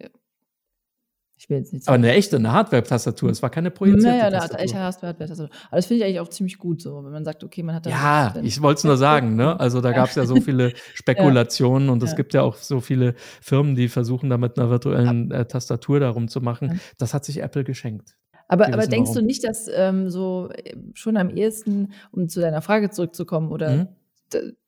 [1.42, 1.96] Ich will jetzt nicht sagen.
[1.96, 3.32] Aber eine echte, eine Hardware-Tastatur.
[3.32, 4.58] Es war keine projizierte naja, Tastatur.
[4.58, 5.50] eine echte Hardware-Tastatur.
[5.70, 7.88] Aber das finde ich eigentlich auch ziemlich gut, so, wenn man sagt, okay, man hat
[7.88, 7.90] da.
[7.90, 9.60] Ja, ich wollte es nur sagen, ne?
[9.60, 11.94] Also da gab es ja so viele Spekulationen ja.
[11.94, 12.16] und es ja.
[12.16, 16.28] gibt ja auch so viele Firmen, die versuchen, da mit einer virtuellen äh, Tastatur darum
[16.28, 16.80] zu machen.
[17.00, 18.16] Das hat sich Apple geschenkt.
[18.48, 19.22] Aber, aber denkst warum.
[19.22, 23.72] du nicht, dass ähm, so äh, schon am ehesten, um zu deiner Frage zurückzukommen, oder
[23.72, 23.88] mhm.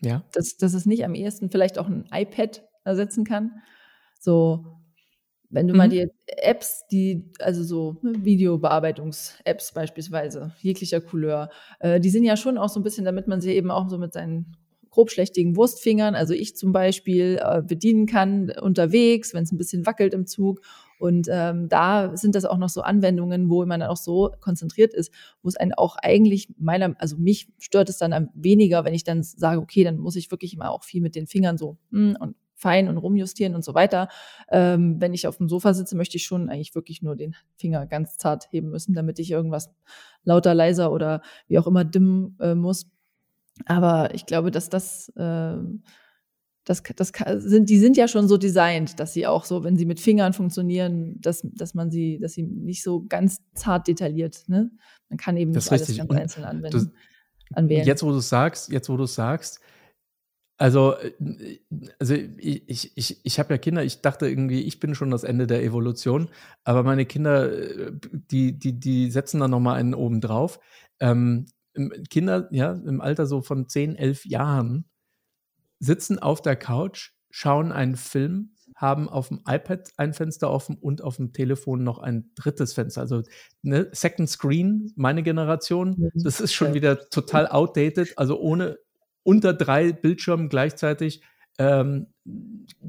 [0.01, 0.23] ja.
[0.31, 3.51] dass, dass es nicht am ehesten vielleicht auch ein iPad ersetzen kann?
[4.19, 4.65] So,
[5.53, 5.77] wenn du mhm.
[5.77, 11.49] mal die Apps, die, also so ne, Videobearbeitungs-Apps beispielsweise, jeglicher Couleur,
[11.79, 13.99] äh, die sind ja schon auch so ein bisschen, damit man sie eben auch so
[13.99, 14.57] mit seinen
[14.89, 20.13] grobschlächtigen Wurstfingern, also ich zum Beispiel, äh, bedienen kann unterwegs, wenn es ein bisschen wackelt
[20.13, 20.61] im Zug.
[20.99, 24.93] Und ähm, da sind das auch noch so Anwendungen, wo man dann auch so konzentriert
[24.93, 29.03] ist, wo es einen auch eigentlich meiner, also mich stört es dann weniger, wenn ich
[29.03, 32.15] dann sage, okay, dann muss ich wirklich immer auch viel mit den Fingern so hm,
[32.19, 34.07] und fein und rumjustieren und so weiter.
[34.49, 37.85] Ähm, wenn ich auf dem Sofa sitze, möchte ich schon eigentlich wirklich nur den Finger
[37.85, 39.69] ganz zart heben müssen, damit ich irgendwas
[40.23, 42.87] lauter, leiser oder wie auch immer dimmen äh, muss.
[43.65, 45.57] Aber ich glaube, dass das, äh,
[46.63, 49.85] das, das sind, die sind ja schon so designt, dass sie auch so, wenn sie
[49.85, 54.71] mit Fingern funktionieren, dass, dass man sie, dass sie nicht so ganz zart detailliert, ne?
[55.09, 56.85] Man kann eben das nicht alles ganz einzeln anwenden.
[56.85, 56.91] Du,
[57.57, 57.85] anwählen.
[57.85, 59.59] Jetzt, wo du sagst, jetzt, wo du sagst,
[60.57, 61.59] also, äh,
[61.99, 65.47] also ich, ich, ich habe ja Kinder, ich dachte irgendwie, ich bin schon das Ende
[65.47, 66.29] der Evolution,
[66.63, 67.91] aber meine Kinder, äh,
[68.31, 70.59] die, die, die setzen da nochmal einen oben drauf.
[70.99, 71.47] Ähm,
[72.09, 74.85] Kinder, ja, im Alter so von 10, 11 Jahren,
[75.79, 81.01] sitzen auf der Couch, schauen einen Film, haben auf dem iPad ein Fenster offen und
[81.01, 83.01] auf dem Telefon noch ein drittes Fenster.
[83.01, 83.23] Also
[83.61, 86.11] ne, Second Screen, meine Generation, mhm.
[86.23, 88.77] das ist schon wieder total outdated, also ohne
[89.23, 91.21] unter drei Bildschirmen gleichzeitig
[91.59, 92.07] ähm,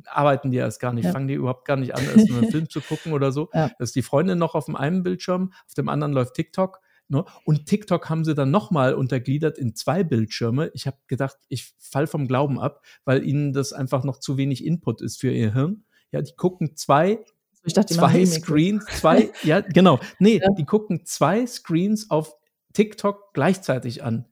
[0.07, 1.12] arbeiten die erst gar nicht, ja.
[1.12, 3.51] fangen die überhaupt gar nicht an, erst einen Film zu gucken oder so.
[3.53, 3.70] Ja.
[3.78, 6.80] Das ist die Freundin noch auf dem einen Bildschirm, auf dem anderen läuft TikTok.
[7.09, 7.24] Ne?
[7.45, 10.70] Und TikTok haben sie dann nochmal untergliedert in zwei Bildschirme.
[10.72, 14.64] Ich habe gedacht, ich fall vom Glauben ab, weil ihnen das einfach noch zu wenig
[14.64, 15.85] Input ist für ihr Hirn.
[16.12, 17.24] Ja, die gucken zwei
[17.72, 19.99] dachte, zwei Screens, zwei, ja, genau.
[20.18, 20.51] Nee, ja.
[20.53, 22.37] die gucken zwei Screens auf
[22.74, 24.26] TikTok gleichzeitig an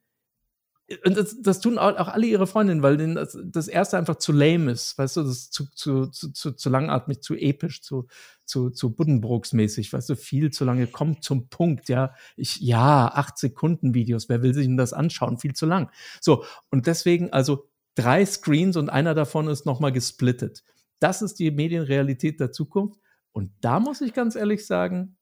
[1.05, 4.33] und das, das, tun auch, alle ihre Freundinnen, weil denen das, das, erste einfach zu
[4.33, 8.09] lame ist, weißt du, das ist zu, zu, zu, zu, zu langatmig, zu episch, zu,
[8.45, 12.15] zu, zu Buddenbrooks-mäßig, weißt du, viel zu lange, kommt zum Punkt, ja.
[12.37, 15.39] Ich, ja, acht Sekunden Videos, wer will sich denn das anschauen?
[15.39, 15.91] Viel zu lang.
[16.21, 20.65] So, und deswegen also drei Screens und einer davon ist nochmal gesplittet.
[20.99, 23.01] Das ist die Medienrealität der Zukunft.
[23.33, 25.17] Und da muss ich ganz ehrlich sagen,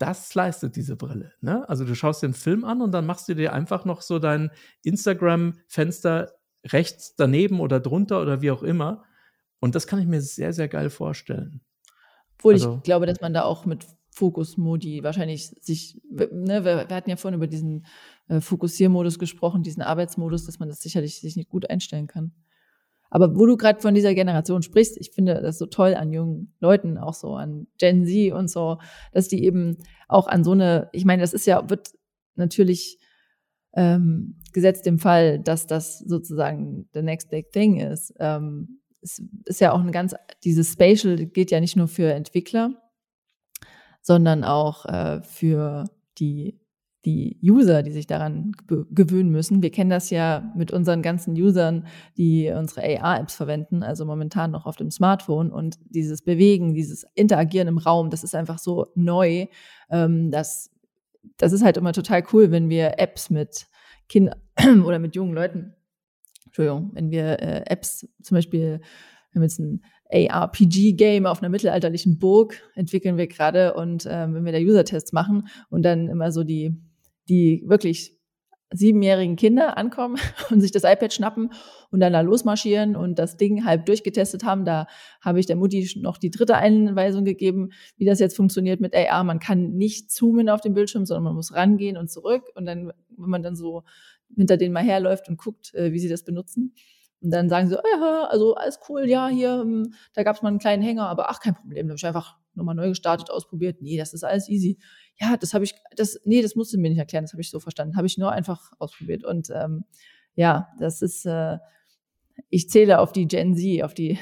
[0.00, 1.32] das leistet diese Brille.
[1.42, 1.68] Ne?
[1.68, 4.50] Also du schaust den Film an und dann machst du dir einfach noch so dein
[4.82, 6.32] Instagram-Fenster
[6.66, 9.04] rechts daneben oder drunter oder wie auch immer.
[9.60, 11.60] Und das kann ich mir sehr, sehr geil vorstellen.
[12.38, 16.96] Obwohl also, ich glaube, dass man da auch mit Fokus-Modi wahrscheinlich sich, ne, wir, wir,
[16.96, 17.84] hatten ja vorhin über diesen
[18.28, 22.32] äh, Fokussiermodus gesprochen, diesen Arbeitsmodus, dass man das sicherlich sich nicht gut einstellen kann.
[23.10, 26.54] Aber wo du gerade von dieser Generation sprichst, ich finde das so toll an jungen
[26.60, 28.78] Leuten, auch so an Gen Z und so,
[29.12, 31.90] dass die eben auch an so eine, ich meine, das ist ja, wird
[32.36, 32.98] natürlich
[33.74, 38.14] ähm, gesetzt im Fall, dass das sozusagen the next big thing ist.
[38.18, 42.70] Ähm, es ist ja auch ein ganz, dieses Spatial geht ja nicht nur für Entwickler,
[44.02, 45.84] sondern auch äh, für
[46.18, 46.59] die
[47.04, 49.62] die User, die sich daran gewöhnen müssen.
[49.62, 51.86] Wir kennen das ja mit unseren ganzen Usern,
[52.18, 55.50] die unsere AR-Apps verwenden, also momentan noch auf dem Smartphone.
[55.50, 59.46] Und dieses Bewegen, dieses Interagieren im Raum, das ist einfach so neu.
[59.90, 60.70] Ähm, das,
[61.38, 63.66] das ist halt immer total cool, wenn wir Apps mit
[64.08, 64.38] Kindern
[64.84, 65.74] oder mit jungen Leuten,
[66.44, 68.80] Entschuldigung, wenn wir äh, Apps zum Beispiel,
[69.32, 69.82] wir haben jetzt ein
[70.12, 75.46] ARPG-Game auf einer mittelalterlichen Burg entwickeln wir gerade und ähm, wenn wir da User-Tests machen
[75.70, 76.74] und dann immer so die
[77.30, 78.20] die wirklich
[78.72, 80.16] siebenjährigen Kinder ankommen
[80.50, 81.50] und sich das iPad schnappen
[81.90, 84.64] und dann da losmarschieren und das Ding halb durchgetestet haben.
[84.64, 84.86] Da
[85.20, 89.24] habe ich der Mutti noch die dritte Einweisung gegeben, wie das jetzt funktioniert mit AR.
[89.24, 92.44] Man kann nicht zoomen auf dem Bildschirm, sondern man muss rangehen und zurück.
[92.54, 93.82] Und dann, wenn man dann so
[94.36, 96.74] hinter denen mal herläuft und guckt, äh, wie sie das benutzen.
[97.22, 100.42] Und dann sagen sie, oh ja, also alles cool, ja, hier, hm, da gab es
[100.42, 103.30] mal einen kleinen Hänger, aber ach, kein Problem, da habe ich einfach nochmal neu gestartet,
[103.30, 103.82] ausprobiert.
[103.82, 104.78] Nee, das ist alles easy
[105.20, 107.50] ja, das habe ich, das, nee, das musst du mir nicht erklären, das habe ich
[107.50, 107.96] so verstanden.
[107.96, 109.24] Habe ich nur einfach ausprobiert.
[109.24, 109.84] Und ähm,
[110.34, 111.58] ja, das ist, äh,
[112.48, 114.18] ich zähle auf die Gen Z, auf die,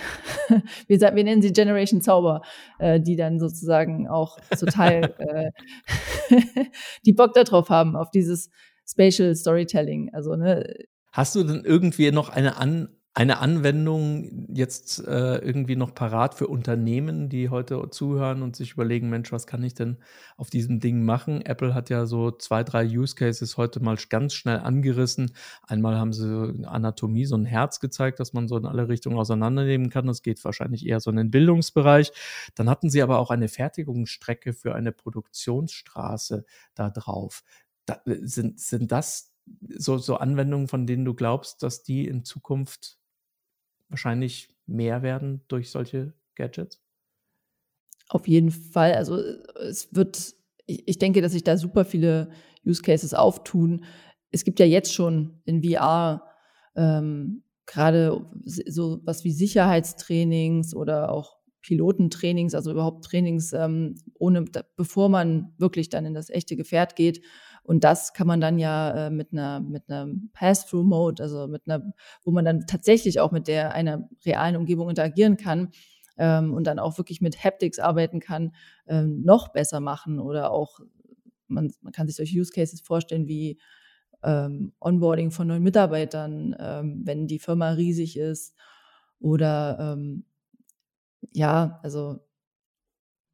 [0.88, 2.42] wir, wir nennen sie Generation Zauber,
[2.80, 5.53] äh, die dann sozusagen auch total äh,
[7.07, 8.51] die Bock darauf haben, auf dieses
[8.84, 10.12] Spatial Storytelling.
[10.12, 10.66] Also, ne,
[11.19, 16.47] Hast du denn irgendwie noch eine An eine Anwendung jetzt äh, irgendwie noch parat für
[16.47, 19.97] Unternehmen, die heute zuhören und sich überlegen, Mensch, was kann ich denn
[20.37, 21.43] auf diesem Ding machen?
[21.45, 25.33] Apple hat ja so zwei, drei Use Cases heute mal ganz schnell angerissen.
[25.66, 29.91] Einmal haben sie Anatomie, so ein Herz gezeigt, dass man so in alle Richtungen auseinandernehmen
[29.91, 30.07] kann.
[30.07, 32.12] Das geht wahrscheinlich eher so in den Bildungsbereich.
[32.55, 36.45] Dann hatten sie aber auch eine Fertigungsstrecke für eine Produktionsstraße
[36.77, 37.43] da drauf.
[37.87, 39.33] Da, sind, sind das
[39.76, 42.99] so, so Anwendungen, von denen du glaubst, dass die in Zukunft
[43.88, 46.82] wahrscheinlich mehr werden durch solche Gadgets?
[48.09, 48.94] Auf jeden Fall.
[48.94, 50.34] Also es wird,
[50.66, 52.30] ich denke, dass sich da super viele
[52.66, 53.84] Use Cases auftun.
[54.30, 56.24] Es gibt ja jetzt schon in VR
[56.76, 64.44] ähm, gerade so was wie Sicherheitstrainings oder auch Pilotentrainings, also überhaupt Trainings, ähm, ohne,
[64.76, 67.20] bevor man wirklich dann in das echte Gefährt geht,
[67.69, 71.93] und das kann man dann ja äh, mit einer mit einem Pass-through-Mode, also mit einer,
[72.25, 75.69] wo man dann tatsächlich auch mit der einer realen Umgebung interagieren kann
[76.16, 78.55] ähm, und dann auch wirklich mit Haptics arbeiten kann,
[78.87, 80.81] ähm, noch besser machen oder auch
[81.47, 83.61] man, man kann sich solche Use Cases vorstellen wie
[84.23, 88.55] ähm, Onboarding von neuen Mitarbeitern, ähm, wenn die Firma riesig ist
[89.21, 90.25] oder ähm,
[91.35, 92.21] ja, also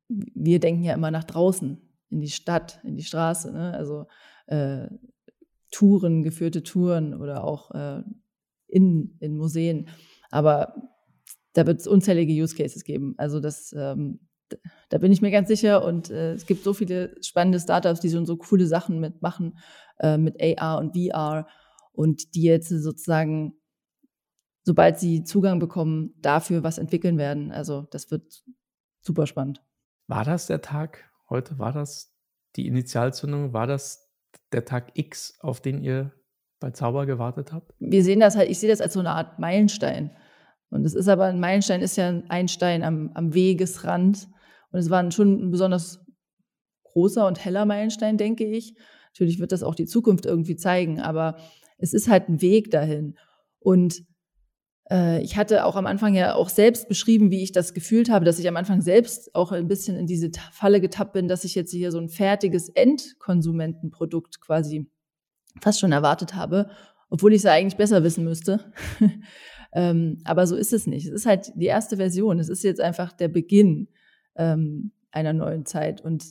[0.08, 1.80] wir denken ja immer nach draußen
[2.14, 3.52] in die Stadt, in die Straße.
[3.52, 3.74] Ne?
[3.74, 4.06] Also
[4.46, 4.86] äh,
[5.72, 8.02] Touren, geführte Touren oder auch äh,
[8.68, 9.88] in, in Museen.
[10.30, 10.74] Aber
[11.54, 13.14] da wird es unzählige Use Cases geben.
[13.18, 14.20] Also das, ähm,
[14.88, 15.84] da bin ich mir ganz sicher.
[15.84, 19.58] Und äh, es gibt so viele spannende Startups, die schon so coole Sachen mitmachen
[19.98, 21.48] äh, mit AR und VR
[21.92, 23.54] und die jetzt sozusagen,
[24.62, 27.50] sobald sie Zugang bekommen, dafür was entwickeln werden.
[27.50, 28.44] Also das wird
[29.00, 29.64] super spannend.
[30.06, 32.14] War das der Tag, heute war das
[32.56, 34.10] die Initialzündung, war das
[34.52, 36.12] der Tag X, auf den ihr
[36.60, 37.72] bei Zauber gewartet habt?
[37.78, 40.16] Wir sehen das halt, ich sehe das als so eine Art Meilenstein.
[40.70, 44.28] Und es ist aber, ein Meilenstein ist ja ein Stein am, am Wegesrand.
[44.70, 46.04] Und es war schon ein besonders
[46.84, 48.74] großer und heller Meilenstein, denke ich.
[49.12, 51.36] Natürlich wird das auch die Zukunft irgendwie zeigen, aber
[51.78, 53.16] es ist halt ein Weg dahin.
[53.60, 54.04] Und
[54.90, 58.38] ich hatte auch am Anfang ja auch selbst beschrieben, wie ich das gefühlt habe, dass
[58.38, 61.70] ich am Anfang selbst auch ein bisschen in diese Falle getappt bin, dass ich jetzt
[61.70, 64.90] hier so ein fertiges Endkonsumentenprodukt quasi
[65.62, 66.70] fast schon erwartet habe,
[67.08, 68.72] obwohl ich es eigentlich besser wissen müsste.
[69.72, 71.06] ähm, aber so ist es nicht.
[71.06, 72.38] Es ist halt die erste Version.
[72.38, 73.88] Es ist jetzt einfach der Beginn
[74.36, 76.24] ähm, einer neuen Zeit und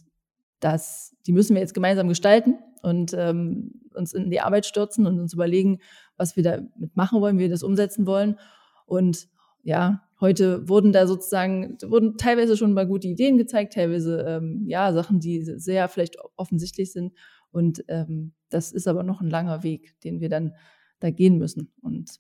[0.60, 5.20] das, die müssen wir jetzt gemeinsam gestalten und ähm, uns in die Arbeit stürzen und
[5.20, 5.80] uns überlegen,
[6.18, 8.38] was wir damit machen wollen, wie wir das umsetzen wollen.
[8.86, 9.28] Und
[9.64, 14.92] ja, heute wurden da sozusagen, wurden teilweise schon mal gute Ideen gezeigt, teilweise ähm, ja,
[14.94, 17.14] Sachen, die sehr vielleicht offensichtlich sind.
[17.52, 20.54] Und ähm, das ist aber noch ein langer Weg, den wir dann
[21.00, 21.72] da gehen müssen.
[21.82, 22.20] Und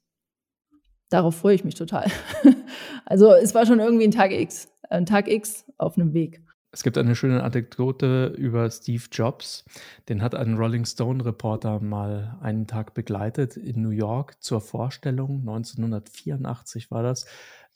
[1.10, 2.08] darauf freue ich mich total.
[3.06, 6.42] also es war schon irgendwie ein Tag X, ein Tag X auf einem Weg.
[6.74, 9.64] Es gibt eine schöne Anekdote über Steve Jobs.
[10.10, 15.42] Den hat ein Rolling Stone Reporter mal einen Tag begleitet in New York zur Vorstellung.
[15.42, 17.28] 1984 war das.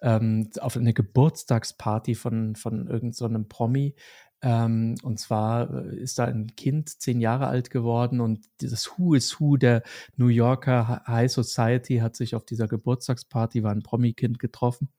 [0.01, 3.93] Ähm, auf eine Geburtstagsparty von, von irgendeinem so Promi.
[4.41, 9.13] Ähm, und zwar äh, ist da ein Kind zehn Jahre alt geworden und dieses Who
[9.13, 9.83] is Who der
[10.15, 14.89] New Yorker High Society hat sich auf dieser Geburtstagsparty, war ein Promi-Kind getroffen.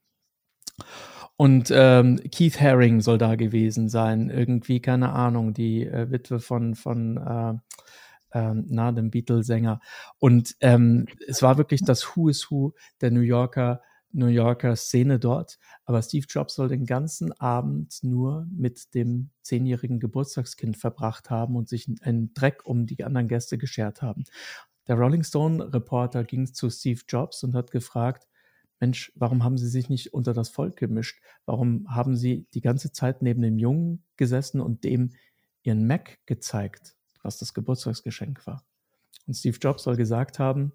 [1.40, 4.28] Und ähm, Keith Haring soll da gewesen sein.
[4.28, 9.80] Irgendwie, keine Ahnung, die äh, Witwe von, von äh, äh, na, dem Beatles-Sänger.
[10.18, 13.80] Und ähm, es war wirklich das Who is Who der New Yorker,
[14.10, 15.60] New Yorker Szene dort.
[15.84, 21.68] Aber Steve Jobs soll den ganzen Abend nur mit dem zehnjährigen Geburtstagskind verbracht haben und
[21.68, 24.24] sich einen Dreck um die anderen Gäste geschert haben.
[24.88, 28.26] Der Rolling Stone Reporter ging zu Steve Jobs und hat gefragt,
[28.80, 31.20] Mensch, warum haben Sie sich nicht unter das Volk gemischt?
[31.46, 35.10] Warum haben Sie die ganze Zeit neben dem Jungen gesessen und dem
[35.62, 38.64] Ihren Mac gezeigt, was das Geburtstagsgeschenk war?
[39.26, 40.72] Und Steve Jobs soll gesagt haben,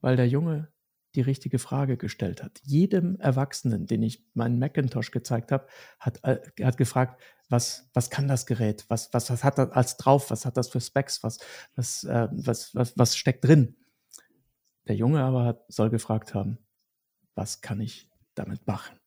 [0.00, 0.72] weil der Junge
[1.14, 2.60] die richtige Frage gestellt hat.
[2.64, 5.66] Jedem Erwachsenen, den ich meinen Macintosh gezeigt habe,
[5.98, 8.84] hat, äh, hat gefragt, was, was kann das Gerät?
[8.88, 10.30] Was, was, was hat das als drauf?
[10.30, 11.22] Was hat das für Specs?
[11.22, 11.38] Was,
[11.74, 13.76] was, äh, was, was, was steckt drin?
[14.88, 16.58] Der Junge aber hat, soll gefragt haben,
[17.36, 18.98] was kann ich damit machen?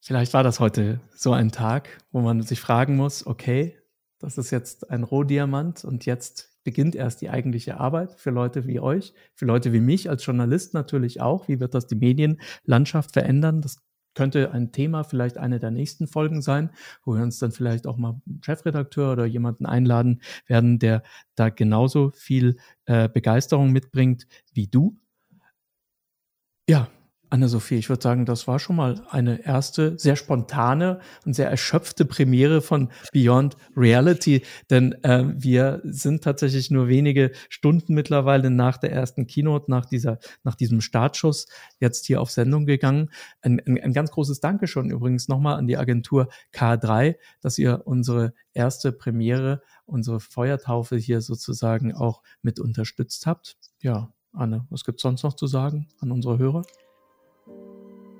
[0.00, 3.76] Vielleicht war das heute so ein Tag, wo man sich fragen muss, okay,
[4.20, 8.78] das ist jetzt ein Rohdiamant und jetzt beginnt erst die eigentliche Arbeit für Leute wie
[8.78, 11.48] euch, für Leute wie mich als Journalist natürlich auch.
[11.48, 13.62] Wie wird das die Medienlandschaft verändern?
[13.62, 13.82] Das
[14.14, 16.70] könnte ein Thema vielleicht eine der nächsten Folgen sein,
[17.04, 21.02] wo wir uns dann vielleicht auch mal einen Chefredakteur oder jemanden einladen werden, der
[21.34, 24.96] da genauso viel äh, Begeisterung mitbringt wie du.
[26.68, 26.88] Ja,
[27.30, 32.04] Anne-Sophie, ich würde sagen, das war schon mal eine erste sehr spontane und sehr erschöpfte
[32.04, 38.92] Premiere von Beyond Reality, denn äh, wir sind tatsächlich nur wenige Stunden mittlerweile nach der
[38.92, 41.46] ersten Keynote, nach dieser, nach diesem Startschuss
[41.78, 43.10] jetzt hier auf Sendung gegangen.
[43.42, 48.34] Ein, ein, ein ganz großes Dankeschön übrigens nochmal an die Agentur K3, dass ihr unsere
[48.54, 53.56] erste Premiere, unsere Feuertaufe hier sozusagen auch mit unterstützt habt.
[53.80, 56.62] Ja, Anne, was gibt's sonst noch zu sagen an unsere Hörer?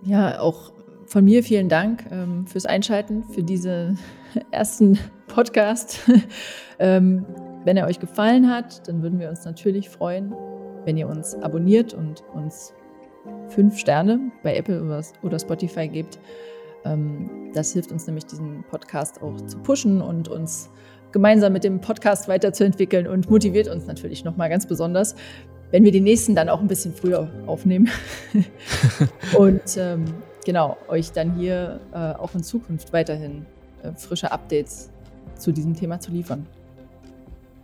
[0.03, 0.73] Ja, auch
[1.05, 3.99] von mir vielen Dank ähm, fürs Einschalten, für diesen
[4.51, 4.99] ersten
[5.29, 6.01] Podcast.
[6.79, 7.27] ähm,
[7.65, 10.33] wenn er euch gefallen hat, dann würden wir uns natürlich freuen,
[10.85, 12.73] wenn ihr uns abonniert und uns
[13.49, 16.19] fünf Sterne bei Apple oder Spotify gebt.
[16.85, 20.71] Ähm, das hilft uns nämlich, diesen Podcast auch zu pushen und uns
[21.13, 25.15] gemeinsam mit dem Podcast weiterzuentwickeln und motiviert uns natürlich nochmal ganz besonders,
[25.71, 27.89] wenn wir die nächsten dann auch ein bisschen früher aufnehmen.
[29.39, 30.05] und ähm,
[30.45, 33.47] genau, euch dann hier äh, auch in Zukunft weiterhin
[33.83, 34.91] äh, frische Updates
[35.39, 36.47] zu diesem Thema zu liefern.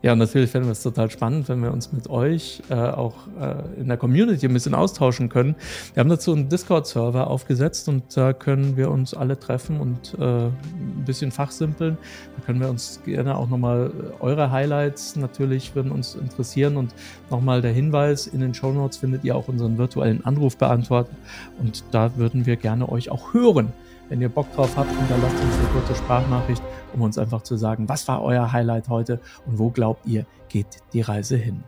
[0.02, 3.80] Ja, natürlich fänden wir es total spannend, wenn wir uns mit euch äh, auch äh,
[3.80, 5.54] in der Community ein bisschen austauschen können.
[5.94, 10.46] Wir haben dazu einen Discord-Server aufgesetzt und da können wir uns alle treffen und äh,
[10.46, 11.96] ein bisschen fachsimpeln.
[12.36, 16.94] Da können wir uns gerne auch nochmal eure Highlights natürlich würden uns interessieren und
[17.30, 21.14] nochmal der Hinweis, in den Show Notes findet ihr auch unseren virtuellen Anrufbeantworter
[21.60, 23.72] und da würden wir gerne euch auch hören.
[24.08, 26.62] Wenn ihr Bock drauf habt, hinterlasst uns eine kurze Sprachnachricht,
[26.92, 30.66] um uns einfach zu sagen, was war euer Highlight heute und wo glaubt ihr, geht
[30.92, 31.64] die Reise hin.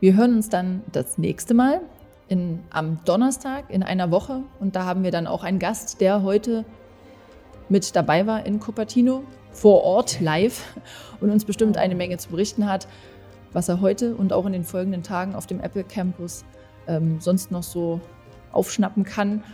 [0.00, 1.80] Wir hören uns dann das nächste Mal
[2.28, 6.22] in, am Donnerstag in einer Woche und da haben wir dann auch einen Gast, der
[6.22, 6.64] heute
[7.68, 9.22] mit dabei war in Cupertino
[9.52, 10.76] vor Ort live
[11.20, 12.88] und uns bestimmt eine Menge zu berichten hat,
[13.52, 16.44] was er heute und auch in den folgenden Tagen auf dem Apple Campus
[16.86, 18.00] ähm, sonst noch so
[18.50, 19.44] aufschnappen kann.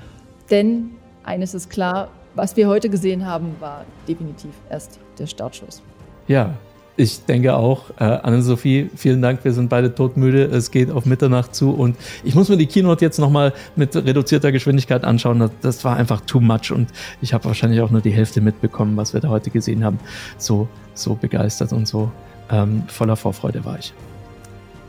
[0.51, 0.93] Denn
[1.25, 5.83] eines ist klar, was wir heute gesehen haben, war definitiv erst der Startschuss.
[6.29, 6.55] Ja,
[6.97, 7.91] ich denke auch.
[7.99, 9.45] Äh, Anne-Sophie, vielen Dank.
[9.45, 10.45] Wir sind beide todmüde.
[10.45, 14.53] Es geht auf Mitternacht zu und ich muss mir die Keynote jetzt nochmal mit reduzierter
[14.53, 15.41] Geschwindigkeit anschauen.
[15.41, 16.89] Das, das war einfach too much und
[17.21, 19.99] ich habe wahrscheinlich auch nur die Hälfte mitbekommen, was wir da heute gesehen haben.
[20.39, 22.11] So, so begeistert und so
[22.51, 23.93] ähm, voller Vorfreude war ich.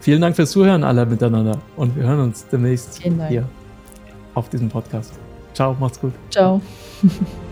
[0.02, 3.48] Vielen Dank fürs Zuhören alle miteinander und wir hören uns demnächst hier
[4.34, 5.14] auf diesem Podcast.
[5.54, 6.14] Ciao, macht's gut.
[6.30, 6.62] Ciao.
[7.02, 7.49] 哼 哼